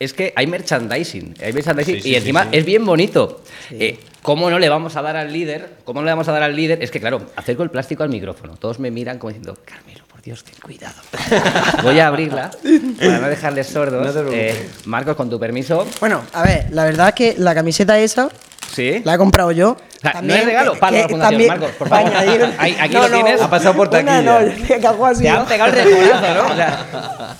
[0.00, 2.48] es que hay merchandising, hay merchandising Sí, sí, y encima sí.
[2.52, 3.42] es bien bonito.
[3.70, 5.74] Eh, ¿Cómo no le vamos a dar al líder?
[5.84, 6.82] ¿Cómo no le vamos a dar al líder?
[6.82, 8.56] Es que, claro, acerco el plástico al micrófono.
[8.56, 10.94] Todos me miran como diciendo, Carmelo, por Dios, ten cuidado.
[11.82, 12.50] Voy a abrirla
[12.98, 14.14] para no dejarles sordos.
[14.14, 14.50] No te.
[14.50, 15.86] Eh, Marcos, con tu permiso.
[16.00, 18.30] Bueno, a ver, la verdad es que la camiseta esa
[18.72, 19.02] ¿Sí?
[19.04, 21.88] la he comprado yo sea, no También es regalo, para la fundación, también- Marcos, por
[21.88, 22.12] favor.
[22.12, 23.40] añadir- Ahí- aquí No, lo no, tienes.
[23.40, 24.22] Ha pasado por una taquilla.
[24.22, 25.40] no, yo que hago así, Te ¿no?
[25.40, 26.48] han pegado el rejonazo, ¿no?
[26.52, 27.36] O sea,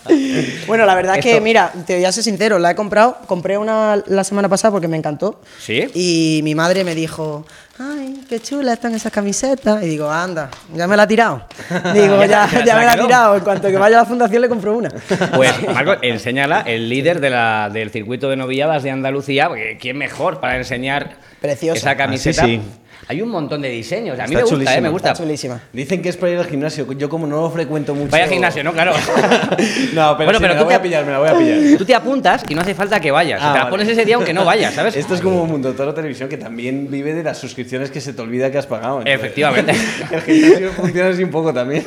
[0.66, 3.18] Bueno, la verdad es que, Esto- mira, te voy a ser sincero, la he comprado,
[3.26, 5.40] compré una la semana pasada porque me encantó.
[5.60, 5.90] ¿Sí?
[5.94, 7.44] Y mi madre me dijo,
[7.78, 9.82] ay, qué chula están esas camisetas.
[9.82, 11.44] Y digo, anda, ya me la ha tirado.
[11.94, 13.36] Digo, Ya- ya, me la ha tirado.
[13.36, 14.90] En cuanto que vaya a la fundación le compro una.
[15.34, 19.98] Pues, Marcos, enséñala, el líder de la, del circuito de novilladas de Andalucía, porque ¿quién
[19.98, 21.78] mejor para enseñar Preciosa.
[21.78, 22.42] esa camiseta?
[22.42, 22.62] Ah, sí, sí.
[23.08, 24.18] Hay un montón de diseños.
[24.18, 24.76] A mí Está me gusta, chulísima.
[24.76, 24.80] ¿eh?
[24.80, 25.10] Me gusta.
[25.12, 25.60] Está chulísima.
[25.72, 26.90] Dicen que es para ir al gimnasio.
[26.92, 28.10] Yo como no lo frecuento mucho...
[28.10, 28.72] Vaya gimnasio, ¿no?
[28.72, 28.92] Claro.
[29.94, 31.28] no, pero, Bueno, sí, pero me la tú voy te- a pillar, me la voy
[31.28, 31.58] a pillar.
[31.78, 33.40] Tú te apuntas y no hace falta que vayas.
[33.42, 33.70] Ah, te la vale.
[33.70, 34.96] pones ese día aunque no vayas, ¿sabes?
[34.96, 38.22] Esto es como Mundo Toro Televisión, que también vive de las suscripciones que se te
[38.22, 38.98] olvida que has pagado.
[39.00, 39.72] entonces- Efectivamente.
[40.10, 41.84] El gimnasio funciona así un poco también.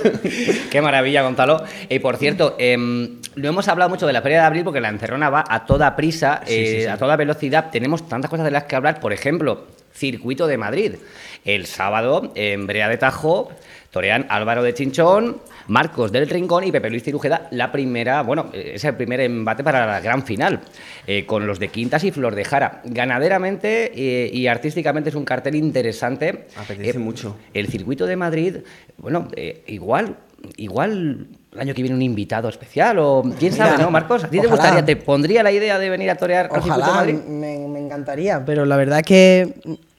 [0.69, 1.63] Qué maravilla, Gonzalo.
[1.89, 4.89] Y por cierto, em, no hemos hablado mucho de la Feria de Abril porque la
[4.89, 7.69] encerrona va a toda prisa, eh, a toda velocidad.
[7.71, 8.99] Tenemos tantas cosas de las que hablar.
[8.99, 9.65] Por ejemplo,
[9.97, 10.95] Circuito de Madrid.
[11.43, 13.49] El sábado, en Brea de Tajo,
[13.91, 17.47] torean Álvaro de Chinchón, Marcos del Rincón y Pepe Luis Cirujeda.
[17.51, 20.61] La primera, bueno, eh, es el primer embate para la gran final,
[21.07, 22.81] eh, con los de Quintas y Flor de Jara.
[22.85, 26.47] Ganaderamente eh, y artísticamente es un cartel interesante.
[26.55, 27.37] Apetece Eh, mucho.
[27.53, 28.57] el circuito de Madrid,
[28.97, 29.27] bueno,
[29.67, 30.17] igual,
[30.57, 31.27] igual
[31.57, 34.23] el año que viene un invitado especial o quién sabe, Mira, ¿no, Marcos?
[34.23, 36.81] ¿A ti te gustaría, te pondría la idea de venir a torear al circuito de
[36.83, 37.15] Ojalá, Madrid?
[37.27, 39.53] me, me encantaría, pero la verdad es que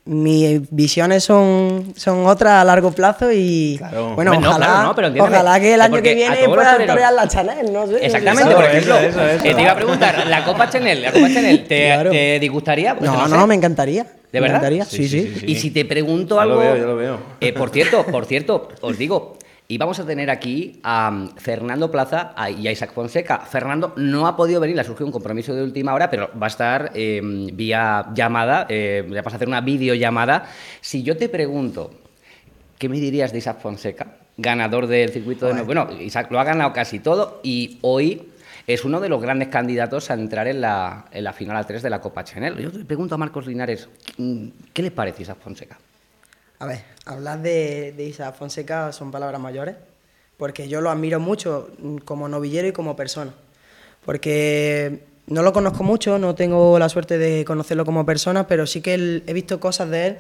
[0.04, 4.14] mis visiones son, son otras a largo plazo y Claro.
[4.14, 6.72] bueno, ojalá, claro, no, pero ojalá que el año que viene a todos los pueda
[6.76, 8.06] toreros- torear la Chanel, no sé.
[8.06, 9.44] Exactamente, Eso, por ejemplo, eso, eso.
[9.44, 12.10] eh, te iba a preguntar, ¿la Copa Chanel, la Copa Chanel, te, Claro.
[12.10, 12.96] te disgustaría?
[12.96, 14.04] Pues No, no, me encantaría.
[14.04, 14.56] ¿De me verdad?
[14.56, 15.32] encantaría, Sí, sí, sí, sí.
[15.34, 15.46] sí, sí.
[15.52, 16.54] Y si te pregunto Ya algo...
[16.54, 17.18] lo veo, ya lo veo.
[17.40, 19.36] Eh, por cierto, por cierto, os digo,
[19.70, 23.40] y vamos a tener aquí a mm, Fernando Plaza y a Isaac Fonseca.
[23.40, 26.46] Fernando no ha podido venir, le ha surgido un compromiso de última hora, pero va
[26.46, 27.20] a estar eh,
[27.52, 30.46] vía llamada, eh, le vas a hacer una videollamada.
[30.80, 31.90] Si yo te pregunto,
[32.78, 34.16] ¿qué me dirías de Isaac Fonseca?
[34.38, 35.60] Ganador del circuito de...
[35.62, 38.22] Bueno, Isaac lo ha ganado casi todo y hoy
[38.66, 41.82] es uno de los grandes candidatos a entrar en la, en la final a 3
[41.82, 42.56] de la Copa Chanel.
[42.56, 43.90] Yo te pregunto a Marcos Linares,
[44.72, 45.76] ¿qué le parece Isaac Fonseca?
[46.58, 49.76] A ver, hablar de, de Isa Fonseca son palabras mayores,
[50.36, 51.70] porque yo lo admiro mucho
[52.04, 53.32] como novillero y como persona.
[54.04, 58.80] Porque no lo conozco mucho, no tengo la suerte de conocerlo como persona, pero sí
[58.80, 60.18] que he visto cosas de él,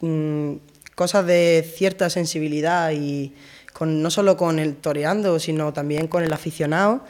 [0.00, 0.56] mm,
[0.94, 3.34] cosas de cierta sensibilidad y
[3.80, 7.02] no solo con el toreando, sino también con el aficionado.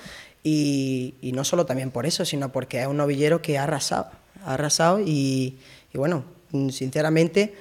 [0.45, 4.11] Y, no solo también por eso, sino porque es un novillero que ha arrasado,
[4.45, 5.59] ha arrasado y,
[5.93, 6.25] bueno,
[6.71, 7.55] sinceramente,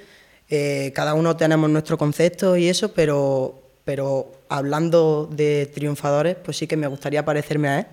[0.50, 6.66] eh, cada uno tenemos nuestro concepto y eso, pero, pero hablando de triunfadores, pues sí
[6.66, 7.86] que me gustaría parecerme a él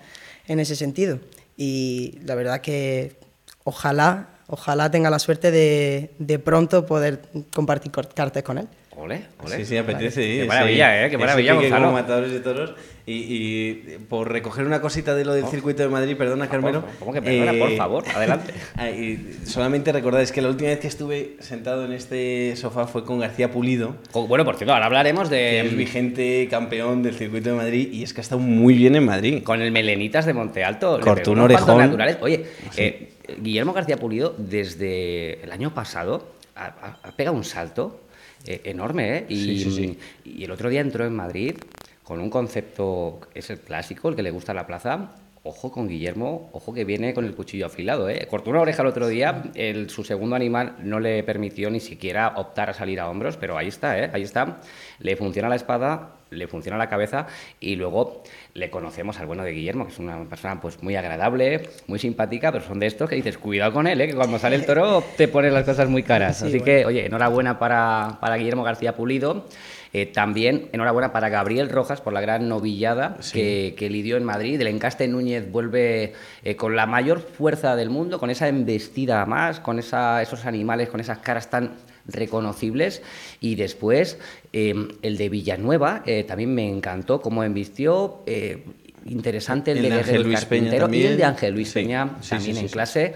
[0.47, 1.19] en ese sentido.
[1.57, 3.17] Y la verdad que
[3.63, 7.21] ojalá, ojalá tenga la suerte de, de pronto poder
[7.53, 8.67] compartir cartes con él.
[8.97, 9.58] Ole, ole.
[9.58, 10.21] Sí, sí, apetece.
[10.21, 10.47] Qué sí.
[10.47, 11.10] maravilla, ¿eh?
[11.10, 11.86] Qué Ese maravilla, pique Gonzalo.
[11.88, 12.73] como matadores de toros.
[13.08, 16.79] Y, y por recoger una cosita de lo del circuito de Madrid, perdona, Carmelo.
[16.88, 16.99] Oh.
[16.99, 17.53] ¿Cómo que perdona?
[17.53, 18.53] eh, Por favor, adelante.
[18.75, 23.05] ah, y solamente recordáis que la última vez que estuve sentado en este sofá fue
[23.05, 25.75] con García Pulido, Bueno, por cierto, ahora hablaremos es de...
[25.75, 29.43] vigente campeón del circuito de Madrid y es que ha estado muy bien en Madrid.
[29.43, 30.99] Con el Melenitas de Monte Alto.
[31.03, 31.77] cuantos orejón.
[31.77, 32.17] naturales.
[32.21, 32.45] Oye,
[32.77, 37.99] eh, Guillermo García Pulido, desde el año pasado, ha pegado un salto
[38.45, 39.25] eh, enorme, ¿eh?
[39.29, 39.99] Y, Sí, sí, sí.
[40.25, 41.55] y el otro día entró en Madrid
[42.03, 45.12] con un concepto, es el clásico, el que le gusta a la plaza.
[45.47, 48.10] Ojo con Guillermo, ojo que viene con el cuchillo afilado.
[48.10, 48.27] ¿eh?
[48.29, 52.34] Cortó una oreja el otro día, el, su segundo animal no le permitió ni siquiera
[52.38, 54.10] optar a salir a hombros, pero ahí está, ¿eh?
[54.12, 54.60] ahí está.
[54.99, 57.27] Le funciona la espada, le funciona la cabeza
[57.59, 61.69] y luego le conocemos al bueno de Guillermo, que es una persona pues muy agradable,
[61.88, 64.07] muy simpática, pero son de estos que dices, cuidado con él, ¿eh?
[64.07, 66.38] que cuando sale el toro te pone las cosas muy caras.
[66.38, 66.65] Sí, Así bueno.
[66.65, 69.45] que, oye, enhorabuena para, para Guillermo García Pulido.
[69.93, 74.59] Eh, también enhorabuena para Gabriel Rojas por la gran novillada que, que lidió en Madrid.
[74.59, 76.11] El encaste Núñez vuelve
[76.43, 80.89] eh, con la mayor fuerza del mundo, con esa embestida más, con esa, esos animales,
[80.89, 81.75] con esas caras tan
[82.07, 83.01] reconocibles.
[83.39, 84.17] Y después
[84.53, 88.23] eh, el de Villanueva eh, también me encantó cómo embistió.
[88.25, 88.63] eh,
[89.07, 91.73] interesante el, El de de Ángel Luis Peña Carpintero y el de Ángel Luis Sí,
[91.75, 93.13] Peña sí, también sí, en clase.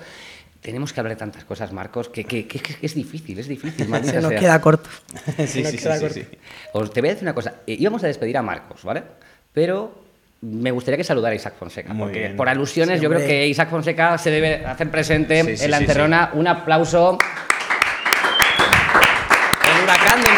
[0.62, 3.88] Tenemos que hablar de tantas cosas, Marcos, que, que- que- que es difícil, es difícil.
[4.04, 4.40] Se nos sea.
[4.40, 4.90] queda corto.
[5.48, 6.14] sí, nos sí, sí, queda sí, corto.
[6.16, 6.26] sí.
[6.74, 7.56] Os te voy a decir una cosa.
[7.66, 9.02] eh, íbamos a despedir a Marcos, ¿vale?
[9.54, 10.00] Pero
[10.42, 11.92] me gustaría que saludara a Isaac Fonseca.
[11.94, 12.36] Muy porque bien.
[12.36, 15.72] por alusiones Sí, yo creo que Isaac Fonseca se debe hacer presente Sí, sí, en
[15.72, 16.30] la sí, encerrona.
[16.34, 17.18] Un aplauso.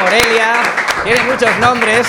[0.01, 0.53] Morelia.
[1.03, 2.07] Tiene muchos nombres.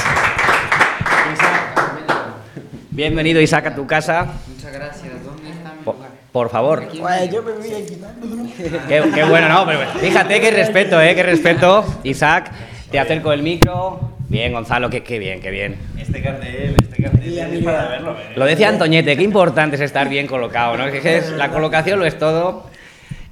[2.90, 4.26] Bienvenido Isaac a tu casa.
[4.48, 5.12] Muchas gracias.
[5.24, 6.10] ¿Dónde está mi lugar?
[6.32, 6.90] Por favor.
[6.92, 8.14] Yo me voy a quitar.
[8.88, 9.66] Qué, qué bueno, ¿no?
[9.66, 11.14] Pero fíjate qué respeto, ¿eh?
[11.14, 11.84] Qué respeto.
[12.04, 12.50] Isaac,
[12.90, 14.12] te acerco el micro.
[14.28, 15.76] Bien, Gonzalo, qué, qué bien, qué bien.
[15.98, 18.12] Este cartel, este cartel es para verlo.
[18.12, 18.32] ¿eh?
[18.36, 20.86] Lo decía Antoñete, qué importante es estar bien colocado, ¿no?
[20.86, 22.70] Es que es- la colocación lo es todo.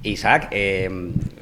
[0.03, 0.89] Isaac, eh,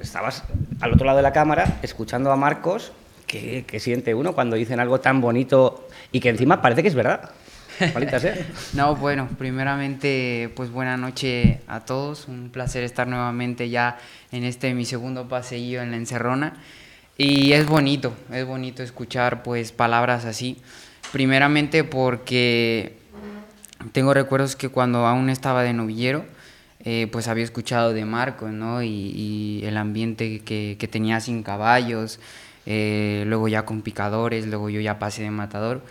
[0.02, 0.44] estabas
[0.82, 2.94] al otro lado de la cámara escuchando a Marcos.
[3.30, 6.96] ¿Qué, qué siente uno cuando dicen algo tan bonito y que encima parece que es
[6.96, 7.30] verdad?
[8.74, 12.28] No, bueno, primeramente, pues buena noche a todos.
[12.28, 13.98] Un placer estar nuevamente ya
[14.32, 16.54] en este mi segundo paseillo en la encerrona.
[17.18, 20.58] Y es bonito, es bonito escuchar pues palabras así.
[21.12, 22.98] Primeramente porque
[23.92, 26.26] tengo recuerdos que cuando aún estaba de novillero,
[26.84, 28.82] eh, pues había escuchado de Marcos, ¿no?
[28.82, 32.20] Y, y el ambiente que, que tenía sin caballos,
[32.66, 35.82] eh, luego ya con picadores, luego yo ya pasé de matador.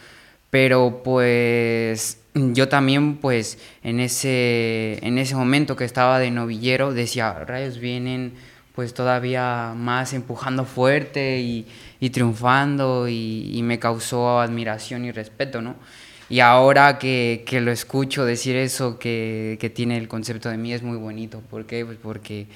[0.50, 7.32] Pero pues yo también pues en ese, en ese momento que estaba de novillero decía,
[7.46, 8.32] rayos vienen
[8.74, 11.66] pues todavía más empujando fuerte y,
[12.00, 15.74] y triunfando y, y me causó admiración y respeto, ¿no?
[16.30, 20.72] Y ahora que, que lo escucho decir eso, que, que tiene el concepto de mí,
[20.72, 21.40] es muy bonito.
[21.40, 21.84] ¿Por qué?
[21.84, 22.46] Pues porque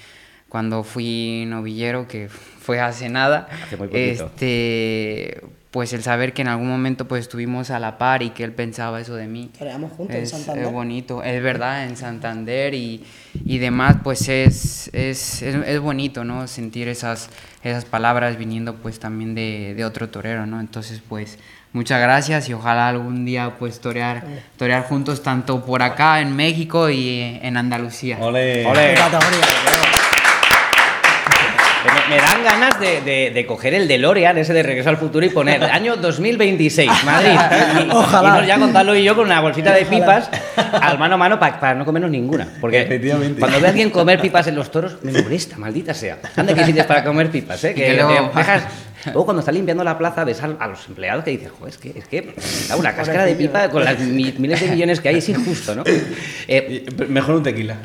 [0.53, 6.49] cuando fui novillero, que fue hace nada, Hace muy este, pues el saber que en
[6.49, 9.51] algún momento pues estuvimos a la par y que él pensaba eso de mí.
[9.59, 10.67] Toreamos juntos en es, Santander.
[10.67, 13.03] es bonito, es verdad, en Santander y,
[13.47, 16.47] y demás, pues es, es, es, es bonito, ¿no?
[16.47, 17.31] Sentir esas,
[17.65, 20.61] esas palabras viniendo pues también de, de otro torero, ¿no?
[20.61, 21.39] Entonces pues
[21.73, 24.23] muchas gracias y ojalá algún día pues torear,
[24.59, 28.19] torear juntos tanto por acá en México y en Andalucía.
[28.21, 28.67] Ole.
[28.67, 28.95] Ole.
[32.15, 35.31] Me, dan ganas de, de- de coger el DeLorean, ese de Regreso al Futuro, y
[35.31, 37.31] poner año 2026, Madrid.
[37.87, 38.29] Y, Ojalá.
[38.29, 40.29] irnos ya Gonzalo y yo con una bolsita de pipas
[40.81, 42.47] al mano a mano pa- para no comernos ninguna.
[42.61, 43.41] Porque Efectivamente.
[43.41, 46.19] cuando veo a alguien comer pipas en los toros, me molesta, maldita sea.
[46.37, 47.73] Anda que sitios para comer pipas, ¿eh?
[47.73, 48.63] Y que luego- te dejas-
[49.07, 51.79] Luego cuando está limpiando la plaza ves a, a los empleados que dices, joder, es
[51.79, 52.35] que, es que
[52.69, 55.75] da una cáscara de pipa con las mi- miles de millones que hay, es injusto,
[55.75, 55.83] ¿no?
[56.49, 57.77] Eh, Mejor un tequila.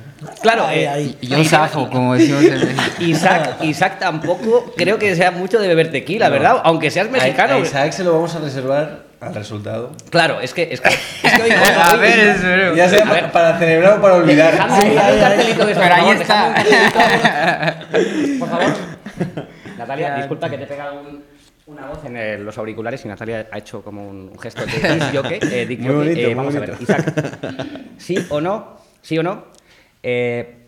[0.42, 1.18] claro, Ahí, eh, ahí.
[1.22, 2.44] Y yo zafo, como decimos.
[3.00, 6.62] Isaac, Isaac tampoco creo que sea mucho de beber tequila, ¿verdad?
[6.64, 7.54] Aunque seas mexicano.
[7.54, 9.92] A, a Isaac se lo vamos a reservar al resultado.
[10.12, 11.50] Claro, es que, es que, es que hoy,
[11.82, 12.76] A hoy- ver, espero.
[12.76, 13.24] Ya sea A ver.
[13.26, 14.54] pa- para celebrar o para olvidar.
[14.54, 16.56] Dejadme- dejadme un cartelito de eso, Pero ahí está.
[18.40, 18.74] Por favor.
[19.78, 21.24] Natalia, disculpa que te he pegado un-
[21.68, 25.16] una voz en el- los auriculares y Natalia ha hecho como un, gesto de disc
[25.16, 26.76] jockey, eh, Muy bonito, Eh, muy vamos a ver.
[26.80, 27.13] Isaac.
[27.98, 28.78] ¿Sí o no?
[29.02, 29.46] ¿Sí o no?
[30.04, 30.66] Eh,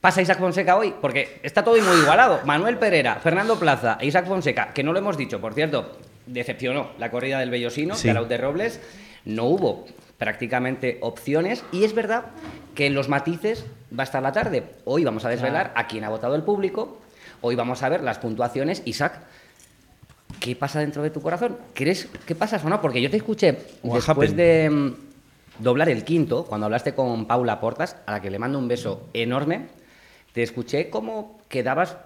[0.00, 2.40] pasa Isaac Fonseca hoy, porque está todo muy igualado.
[2.44, 6.90] Manuel Pereira, Fernando Plaza, e Isaac Fonseca, que no lo hemos dicho, por cierto, decepcionó
[6.98, 8.04] la corrida del Bellosino, Sí.
[8.04, 8.80] de Arauz de Robles.
[9.24, 9.84] No hubo
[10.16, 12.26] prácticamente opciones y es verdad
[12.74, 14.64] que en los matices va a estar la tarde.
[14.84, 16.98] Hoy vamos a desvelar a quién ha votado el público,
[17.40, 18.82] hoy vamos a ver las puntuaciones.
[18.84, 19.20] Isaac,
[20.40, 21.58] ¿qué pasa dentro de tu corazón?
[21.74, 22.80] ¿Crees que pasa o no?
[22.80, 24.36] Porque yo te escuché What después happened?
[24.36, 24.94] de mm,
[25.58, 29.08] doblar el quinto, cuando hablaste con Paula Portas, a la que le mando un beso
[29.12, 29.66] enorme,
[30.32, 31.96] te escuché como quedabas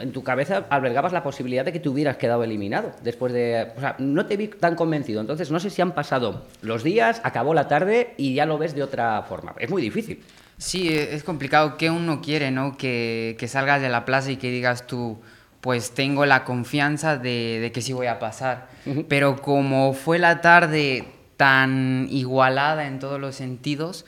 [0.00, 3.80] en tu cabeza albergabas la posibilidad de que te hubieras quedado eliminado después de, o
[3.80, 5.20] sea, no te vi tan convencido.
[5.20, 8.74] Entonces, no sé si han pasado los días, acabó la tarde y ya lo ves
[8.74, 9.54] de otra forma.
[9.58, 10.22] Es muy difícil.
[10.58, 11.76] Sí, e- es complicado.
[11.76, 12.76] que uno quiere, no?
[12.76, 15.20] Que, que salgas de la plaza y que digas tú,
[15.60, 18.68] pues tengo la confianza de, de que sí voy a pasar.
[19.08, 21.04] Pero como fue la tarde
[21.36, 24.04] tan igualada en todos los sentidos,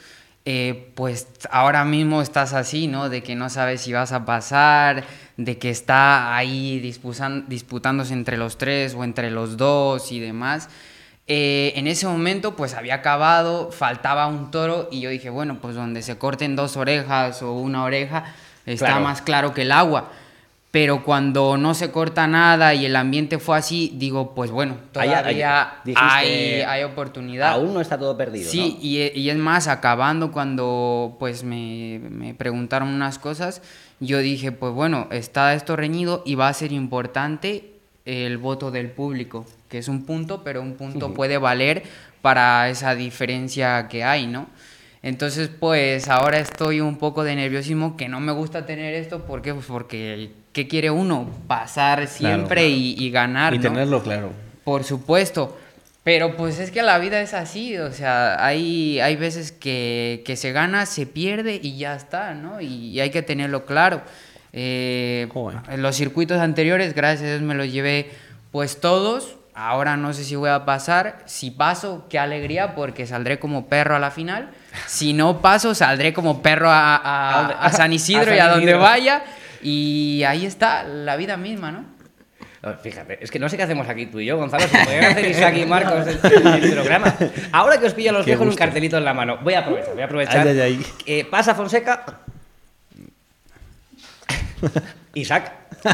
[0.47, 3.09] eh, pues ahora mismo estás así, ¿no?
[3.09, 5.05] De que no sabes si vas a pasar,
[5.37, 10.69] de que está ahí dispusan- disputándose entre los tres o entre los dos y demás.
[11.27, 15.75] Eh, en ese momento pues había acabado, faltaba un toro y yo dije, bueno, pues
[15.75, 18.25] donde se corten dos orejas o una oreja
[18.67, 19.01] está Claro.
[19.03, 20.11] más claro que el agua.
[20.75, 25.25] Pero cuando no se corta nada y el ambiente fue así, digo, pues bueno, todavía
[26.05, 27.53] hay, hay oportunidad.
[27.53, 28.51] Aún no está todo perdido.
[28.51, 28.79] Sí, ¿no?
[28.83, 33.63] y, y es más, acabando cuando pues me, me preguntaron unas cosas,
[34.01, 38.91] yo dije, pues bueno, está esto reñido y va a ser importante el voto del
[38.91, 41.85] público, que es un punto, pero un punto puede valer
[42.21, 44.49] para esa diferencia que hay, ¿no?
[45.05, 49.43] Entonces, pues ahora estoy un poco de nerviosismo, que no me gusta tener esto, ¿por
[49.43, 49.53] qué?
[49.53, 51.29] Pues porque, ¿qué quiere uno?
[51.47, 53.65] Pasar siempre y, y ganar, Y ¿no?
[53.65, 54.33] tenerlo claro.
[54.65, 55.59] Por supuesto.
[56.05, 60.37] Pero pues es que la vida es así, o sea, hay, hay veces que, que
[60.37, 62.63] se gana, se pierde y ya está, ¿no?
[62.63, 64.01] Y, y hay que tenerlo claro.
[64.55, 65.29] Eh,
[65.69, 68.11] en los circuitos anteriores, gracias a Dios, me los llevé
[68.53, 69.37] pues todos.
[69.55, 71.23] Ahora no sé si voy a pasar.
[71.27, 74.51] Si paso, qué alegría, porque saldré como perro a la final.
[74.87, 77.55] Si no paso, saldré como perro a, a- ¿A dónde?
[77.61, 78.81] a San Isidro A y a donde Isidro.
[78.81, 79.25] vaya.
[79.63, 81.95] Y ahí está la vida misma, ¿no?
[82.83, 84.67] Fíjate, es que no sé qué hacemos aquí tú y yo, Gonzalo.
[84.67, 86.19] Se podrían hacer Isaac y Marcos el,
[86.65, 87.15] el programa.
[87.53, 89.37] Ahora que os pillo los con un cartelito en la mano.
[89.43, 90.49] Voy a aprovechar, voy a aprovechar.
[90.49, 90.87] Ay, ay, ay.
[91.05, 92.05] Eh, pasa Fonseca.
[95.15, 95.53] Isaac.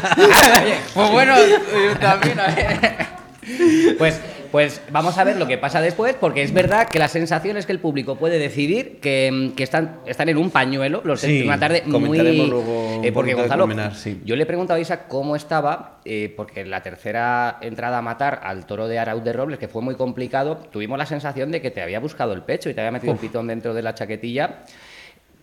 [0.93, 2.39] Pues bueno, yo también.
[2.39, 3.97] a ver.
[3.97, 4.21] Pues,
[4.51, 7.65] pues vamos a ver lo que pasa después, porque es verdad que la sensación es
[7.65, 11.39] que el público puede decidir que, mm, que están, están en un pañuelo los Sí,
[11.39, 12.17] de una tarde muy.
[12.17, 14.21] luego eh, porque Gonzalo, sí.
[14.25, 18.01] yo le he preguntado a Isaac cómo estaba, eh, porque en la tercera entrada a
[18.01, 21.61] matar al toro de Arauz de Robles, que fue muy complicado, tuvimos la sensación de
[21.61, 23.95] que te había buscado el pecho y te había metido un pitón dentro de la
[23.95, 24.63] chaquetilla.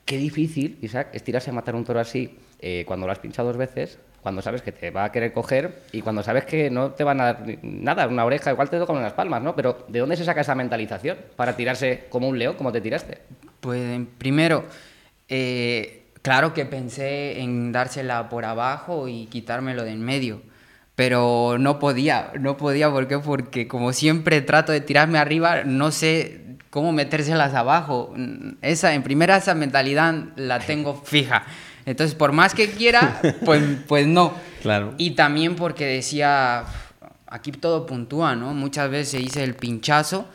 [0.04, 3.48] Qué difícil, Isaac, es tirarse a matar un toro así eh, cuando lo has pinchado
[3.48, 6.90] dos veces, cuando sabes que te va a querer coger y cuando sabes que no
[6.90, 9.54] te van a dar nada, una oreja, igual te tocan unas palmas, ¿no?
[9.56, 13.18] Pero ¿de dónde se saca esa mentalización para tirarse como un león, como te tiraste?
[13.60, 14.64] Pues en- primero,
[15.28, 20.42] eh, claro que pensé en dársela por abajo y quitármelo de en medio,
[20.94, 23.18] pero no podía, no podía, ¿por qué?
[23.18, 26.40] Porque como siempre trato de tirarme arriba, no sé
[26.70, 28.12] cómo metérselas abajo.
[28.62, 31.44] Esa, en primera, esa mentalidad la tengo fija.
[31.88, 34.32] Entonces, por más que quiera, pues, pues no.
[34.62, 34.94] Claro.
[34.98, 36.64] Y también porque decía,
[37.28, 38.54] aquí todo puntúa, ¿no?
[38.54, 40.26] Muchas veces hice el pinchazo,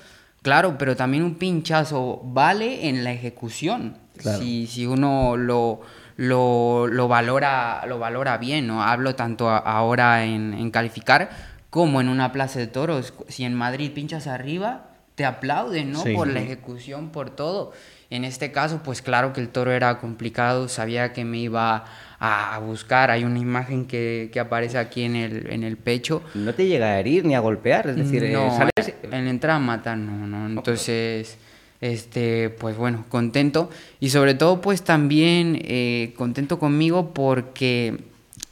[0.41, 3.97] claro, pero también un pinchazo vale en la ejecución.
[4.17, 4.39] Claro.
[4.39, 5.81] Si, si uno lo,
[6.15, 8.81] lo, lo valora, lo valora bien, ¿no?
[8.81, 11.29] Hablo tanto a- ahora en, en calificar
[11.69, 13.13] como en una plaza de toros.
[13.27, 14.85] Si en Madrid pinchas arriba,
[15.15, 16.01] te aplauden, ¿no?
[16.01, 16.13] Sí.
[16.13, 17.73] Por la ejecución, por todo.
[18.13, 21.83] En este caso, pues claro que el toro era complicado, sabía que me iba
[22.19, 23.09] a, a buscar.
[23.09, 26.21] Hay una imagen que, que aparece aquí en el, en el pecho.
[26.35, 28.93] No te llega a herir ni a golpear, es decir, eh, no, sales...
[29.11, 30.47] en la entrada a matar, no, no.
[30.47, 31.37] Entonces,
[31.81, 33.71] este, pues bueno, contento.
[33.99, 37.97] Y sobre todo, pues también eh, contento conmigo porque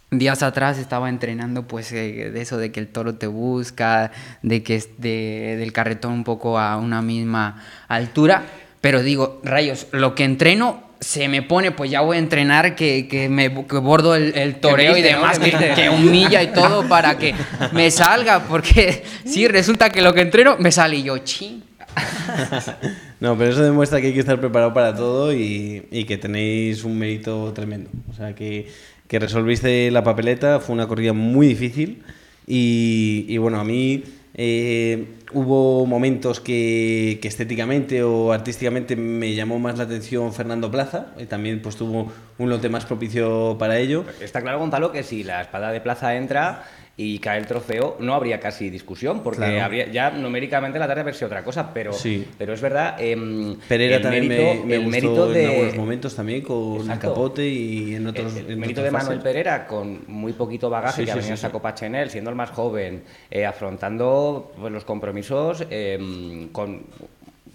[0.09, 4.63] días atrás estaba entrenando pues eh, de eso de que el toro te busca, de
[4.63, 8.43] que es de- del carretón un poco a una misma altura.
[8.81, 13.07] Pero digo, rayos, lo que entreno se me pone, pues ya voy a entrenar que,
[13.07, 15.17] que me que bordo el, el toreo y viste, ¿no?
[15.17, 17.33] demás, Que que humilla y todo para que
[17.71, 21.63] me salga, porque sí, resulta que lo que entreno me sale y yo, ching.
[23.19, 26.83] No, pero eso demuestra que hay que estar preparado para todo y, y que tenéis
[26.83, 27.91] un mérito tremendo.
[28.09, 28.67] O sea, que,
[29.07, 32.01] que resolviste la papeleta, fue una corrida muy difícil
[32.47, 34.03] y, y bueno, a mí
[34.33, 41.07] eh, hubo momentos que, que estéticamente o artísticamente me llamó más la atención Fernando Plaza,
[41.17, 44.05] y también pues tuvo un lote más propicio para ello.
[44.19, 46.63] Está claro, Gonzalo, que si la espada de plaza entra
[47.03, 49.63] y cae el trofeo, no habría casi discusión, porque Claro.
[49.63, 52.27] habría, ya numéricamente la tarde habría sido otra cosa, pero, Sí.
[52.37, 52.95] pero es verdad.
[52.99, 56.41] em, Pereira el también mérito, me, me el gustó mérito en de, algunos momentos también
[56.41, 57.09] con el Exacto.
[57.09, 59.19] capote y en otros el, el en mérito de Manuel.
[59.19, 61.49] Pereira, con muy poquito bagaje Sí, que sí, esa.
[61.51, 66.83] Copa Chenel, siendo el más joven, eh, afrontando pues, los compromisos em, con.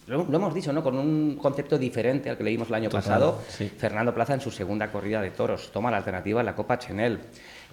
[0.09, 0.83] Lo, lo hemos dicho, ¿no?
[0.85, 3.43] Con un concepto diferente al que leímos el año Total, pasado.
[3.49, 3.69] sí.
[3.77, 7.19] Fernando Plaza en su segunda corrida de toros toma la alternativa en la Copa Chenel.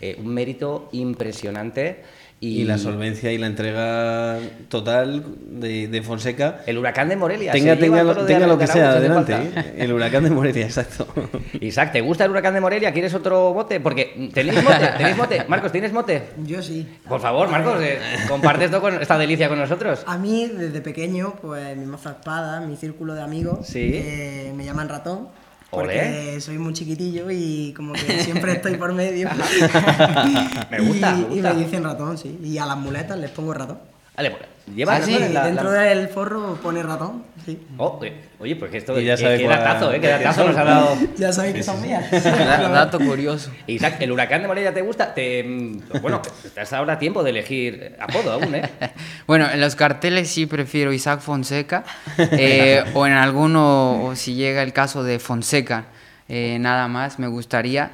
[0.06, 2.04] Eh, un mérito impresionante.
[2.42, 4.38] Y, Y la solvencia y la entrega
[4.68, 6.60] total de, de Fonseca.
[6.66, 7.54] El huracán de Morelia.
[7.54, 9.34] Tenga, tenga, lo, tenga lo que sea, adelante.
[9.34, 9.76] ¿eh?
[9.78, 11.08] El huracán de Morelia, exacto.
[11.62, 12.92] Isaac, ¿te gusta el huracán de Morelia?
[12.92, 13.80] ¿Quieres otro bote?
[13.80, 15.46] Porque tenéis mote, tenéis mote.
[15.48, 16.22] Marcos, ¿tienes mote?
[16.46, 16.86] Yo sí.
[17.08, 20.04] Por favor, Marcos, eh, comparte esto con esta delicia con nosotros.
[20.06, 23.92] A mí, desde pequeño, pues mi maza espada, mi círculo de amigos, Sí.
[23.94, 25.30] eh, me llaman ratón.
[25.74, 29.30] Porque soy muy chiquitillo y como que siempre estoy por medio.
[30.72, 31.54] Me gusta, y, me y gusta.
[31.54, 32.40] me dicen ratón, sí.
[32.44, 33.80] Y a las muletas les pongo ratón.
[34.16, 34.44] Vale, pues,
[34.74, 37.60] lleva Ah, sí, la- Dentro la- del forro pone ratón, sí.
[37.78, 38.00] Oh,
[38.40, 40.00] oye, pues que esto Y ya que- sabe qué datazo, ¿eh?
[40.00, 40.98] Qué datazo nos ha dado.
[41.18, 42.10] Ya sabéis que son mías.
[42.24, 43.52] Da- Dato curioso.
[43.68, 45.14] Isaac, ¿el huracán de Morelia te gusta?
[45.14, 46.22] Te, mm, bueno,
[46.60, 48.70] has ahora tiempo de elegir apodo aún, ¿eh?
[49.28, 51.84] Bueno, en los carteles sí prefiero Isaac Fonseca,
[52.18, 55.86] eh, o en alguno, o si llega el caso de Fonseca,
[56.30, 57.92] eh, nada más me gustaría.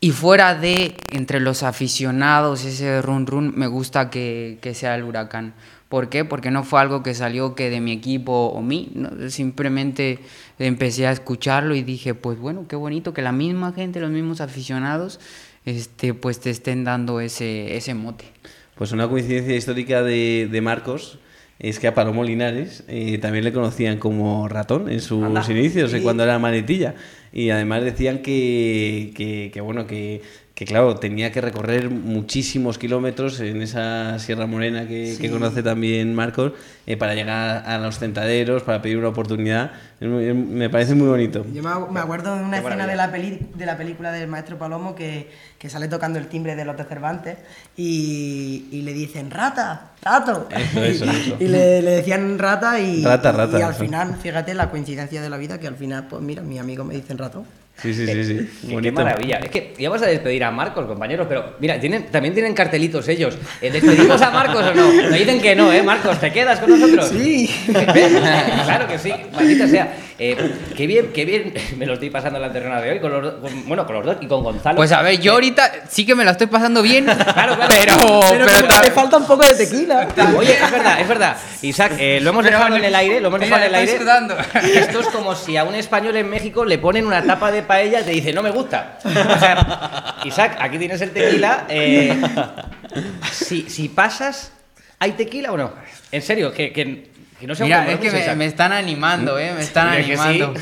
[0.00, 5.02] Y fuera de, entre los aficionados, ese run run, me gusta que, que sea el
[5.02, 5.54] huracán.
[5.88, 6.24] ¿Por qué?
[6.24, 9.30] Porque no fue algo que salió que de mi equipo o mí, ¿no?
[9.30, 10.18] simplemente
[10.58, 14.40] empecé a escucharlo y dije, pues bueno, qué bonito que la misma gente, los mismos
[14.42, 15.18] aficionados,
[15.64, 18.26] este, pues te estén dando ese, ese mote.
[18.74, 21.18] Pues una coincidencia histórica de, de Marcos
[21.58, 25.44] es que a Palomo Linares eh, también le conocían como ratón en sus Anda.
[25.48, 26.94] inicios, eh, cuando era manetilla.
[27.32, 30.22] Y además decían que, que, que, bueno, que,
[30.58, 36.16] que claro, tenía que recorrer muchísimos kilómetros en esa Sierra Morena que, que conoce también
[36.16, 36.50] Marcos
[36.84, 39.70] eh, para llegar a los tentaderos, para pedir una oportunidad.
[40.00, 41.46] Me parece muy bonito.
[41.54, 44.96] Yo me acuerdo de una escena de la, peli, de la película del maestro Palomo
[44.96, 45.30] que,
[45.60, 47.38] que sale tocando el timbre de los de Cervantes
[47.76, 50.48] y, y le dicen rata, rato.
[50.50, 51.36] Eso, eso, eso.
[51.38, 53.84] y le, le decían rata y, Rata, rata, y al eso.
[53.84, 56.94] final, fíjate la coincidencia de la vida que al final, pues mira, mi amigo me
[56.94, 57.44] dicen rato.
[57.80, 58.48] Sí, sí, sí, sí.
[58.82, 59.36] Qué- maravilla.
[59.38, 63.38] Es que íbamos a despedir a Marcos, compañeros, pero mira, tienen, también tienen cartelitos ellos.
[63.62, 64.92] Eh, ¿Despedimos a Marcos o no?
[65.10, 65.82] Me dicen que no, ¿eh?
[65.84, 67.08] Marcos, ¿te quedas con nosotros?
[67.10, 67.48] Sí.
[67.72, 69.94] claro que sí, maldita sea.
[70.20, 70.36] Eh,
[70.76, 73.34] qué bien, qué bien me lo estoy pasando en la terrena de hoy, con los,
[73.34, 74.76] con- bueno, con los dos y con Gonzalo.
[74.76, 77.68] Pues a ver, yo ahorita sí que me la estoy pasando bien, Claro, claro.
[77.68, 77.94] pero,
[78.28, 80.08] Pero, pero le falta un poco de tequila.
[80.36, 81.36] Oye, es verdad, es verdad.
[81.62, 83.88] Isaac, eh, lo hemos Pero dejado en el aire, lo hemos mira, dejado en el
[83.88, 83.98] aire.
[84.00, 84.36] sudando.
[84.74, 88.00] Esto es como si a un español en México le ponen una tapa de paella
[88.00, 88.98] y te dice, no me gusta.
[89.04, 91.66] O sea, Isaac, aquí tienes el tequila.
[91.68, 92.20] eh,
[93.32, 94.52] si, si pasas,
[94.98, 95.72] ¿hay tequila o no?
[96.10, 97.10] En serio, que, que,
[97.40, 99.52] que no se Mira, es que me, me están animando, ¿eh?
[99.54, 100.22] Me están Mira que sí.
[100.22, 100.60] animando.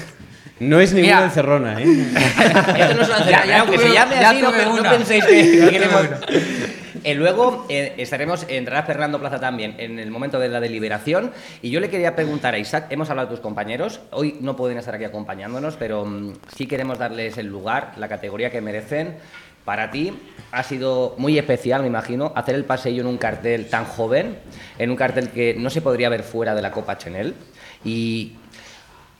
[0.59, 1.25] No es ninguna Mira.
[1.27, 1.85] encerrona, ¿eh?
[2.79, 4.91] Esto no es una Ya- cerveza, ya aunque tuve- se llame ya así, no, no
[4.91, 6.07] penséis que, queremos-
[7.05, 11.31] Eh, luego eh, estaremos, entrará Fernando Plaza también en el momento de la deliberación.
[11.63, 14.79] Y yo le quería preguntar a Isaac, hemos hablado de tus compañeros, hoy no pueden
[14.79, 19.19] estar aquí acompañándonos, pero mm, sí queremos darles el lugar, la categoría que merecen.
[19.67, 20.17] Para ti
[20.53, 24.39] ha sido muy especial, me imagino, hacer el paseillo en un cartel tan joven,
[24.79, 27.35] en un cartel que no se podría ver fuera de la Copa Chanel.
[27.85, 28.35] Y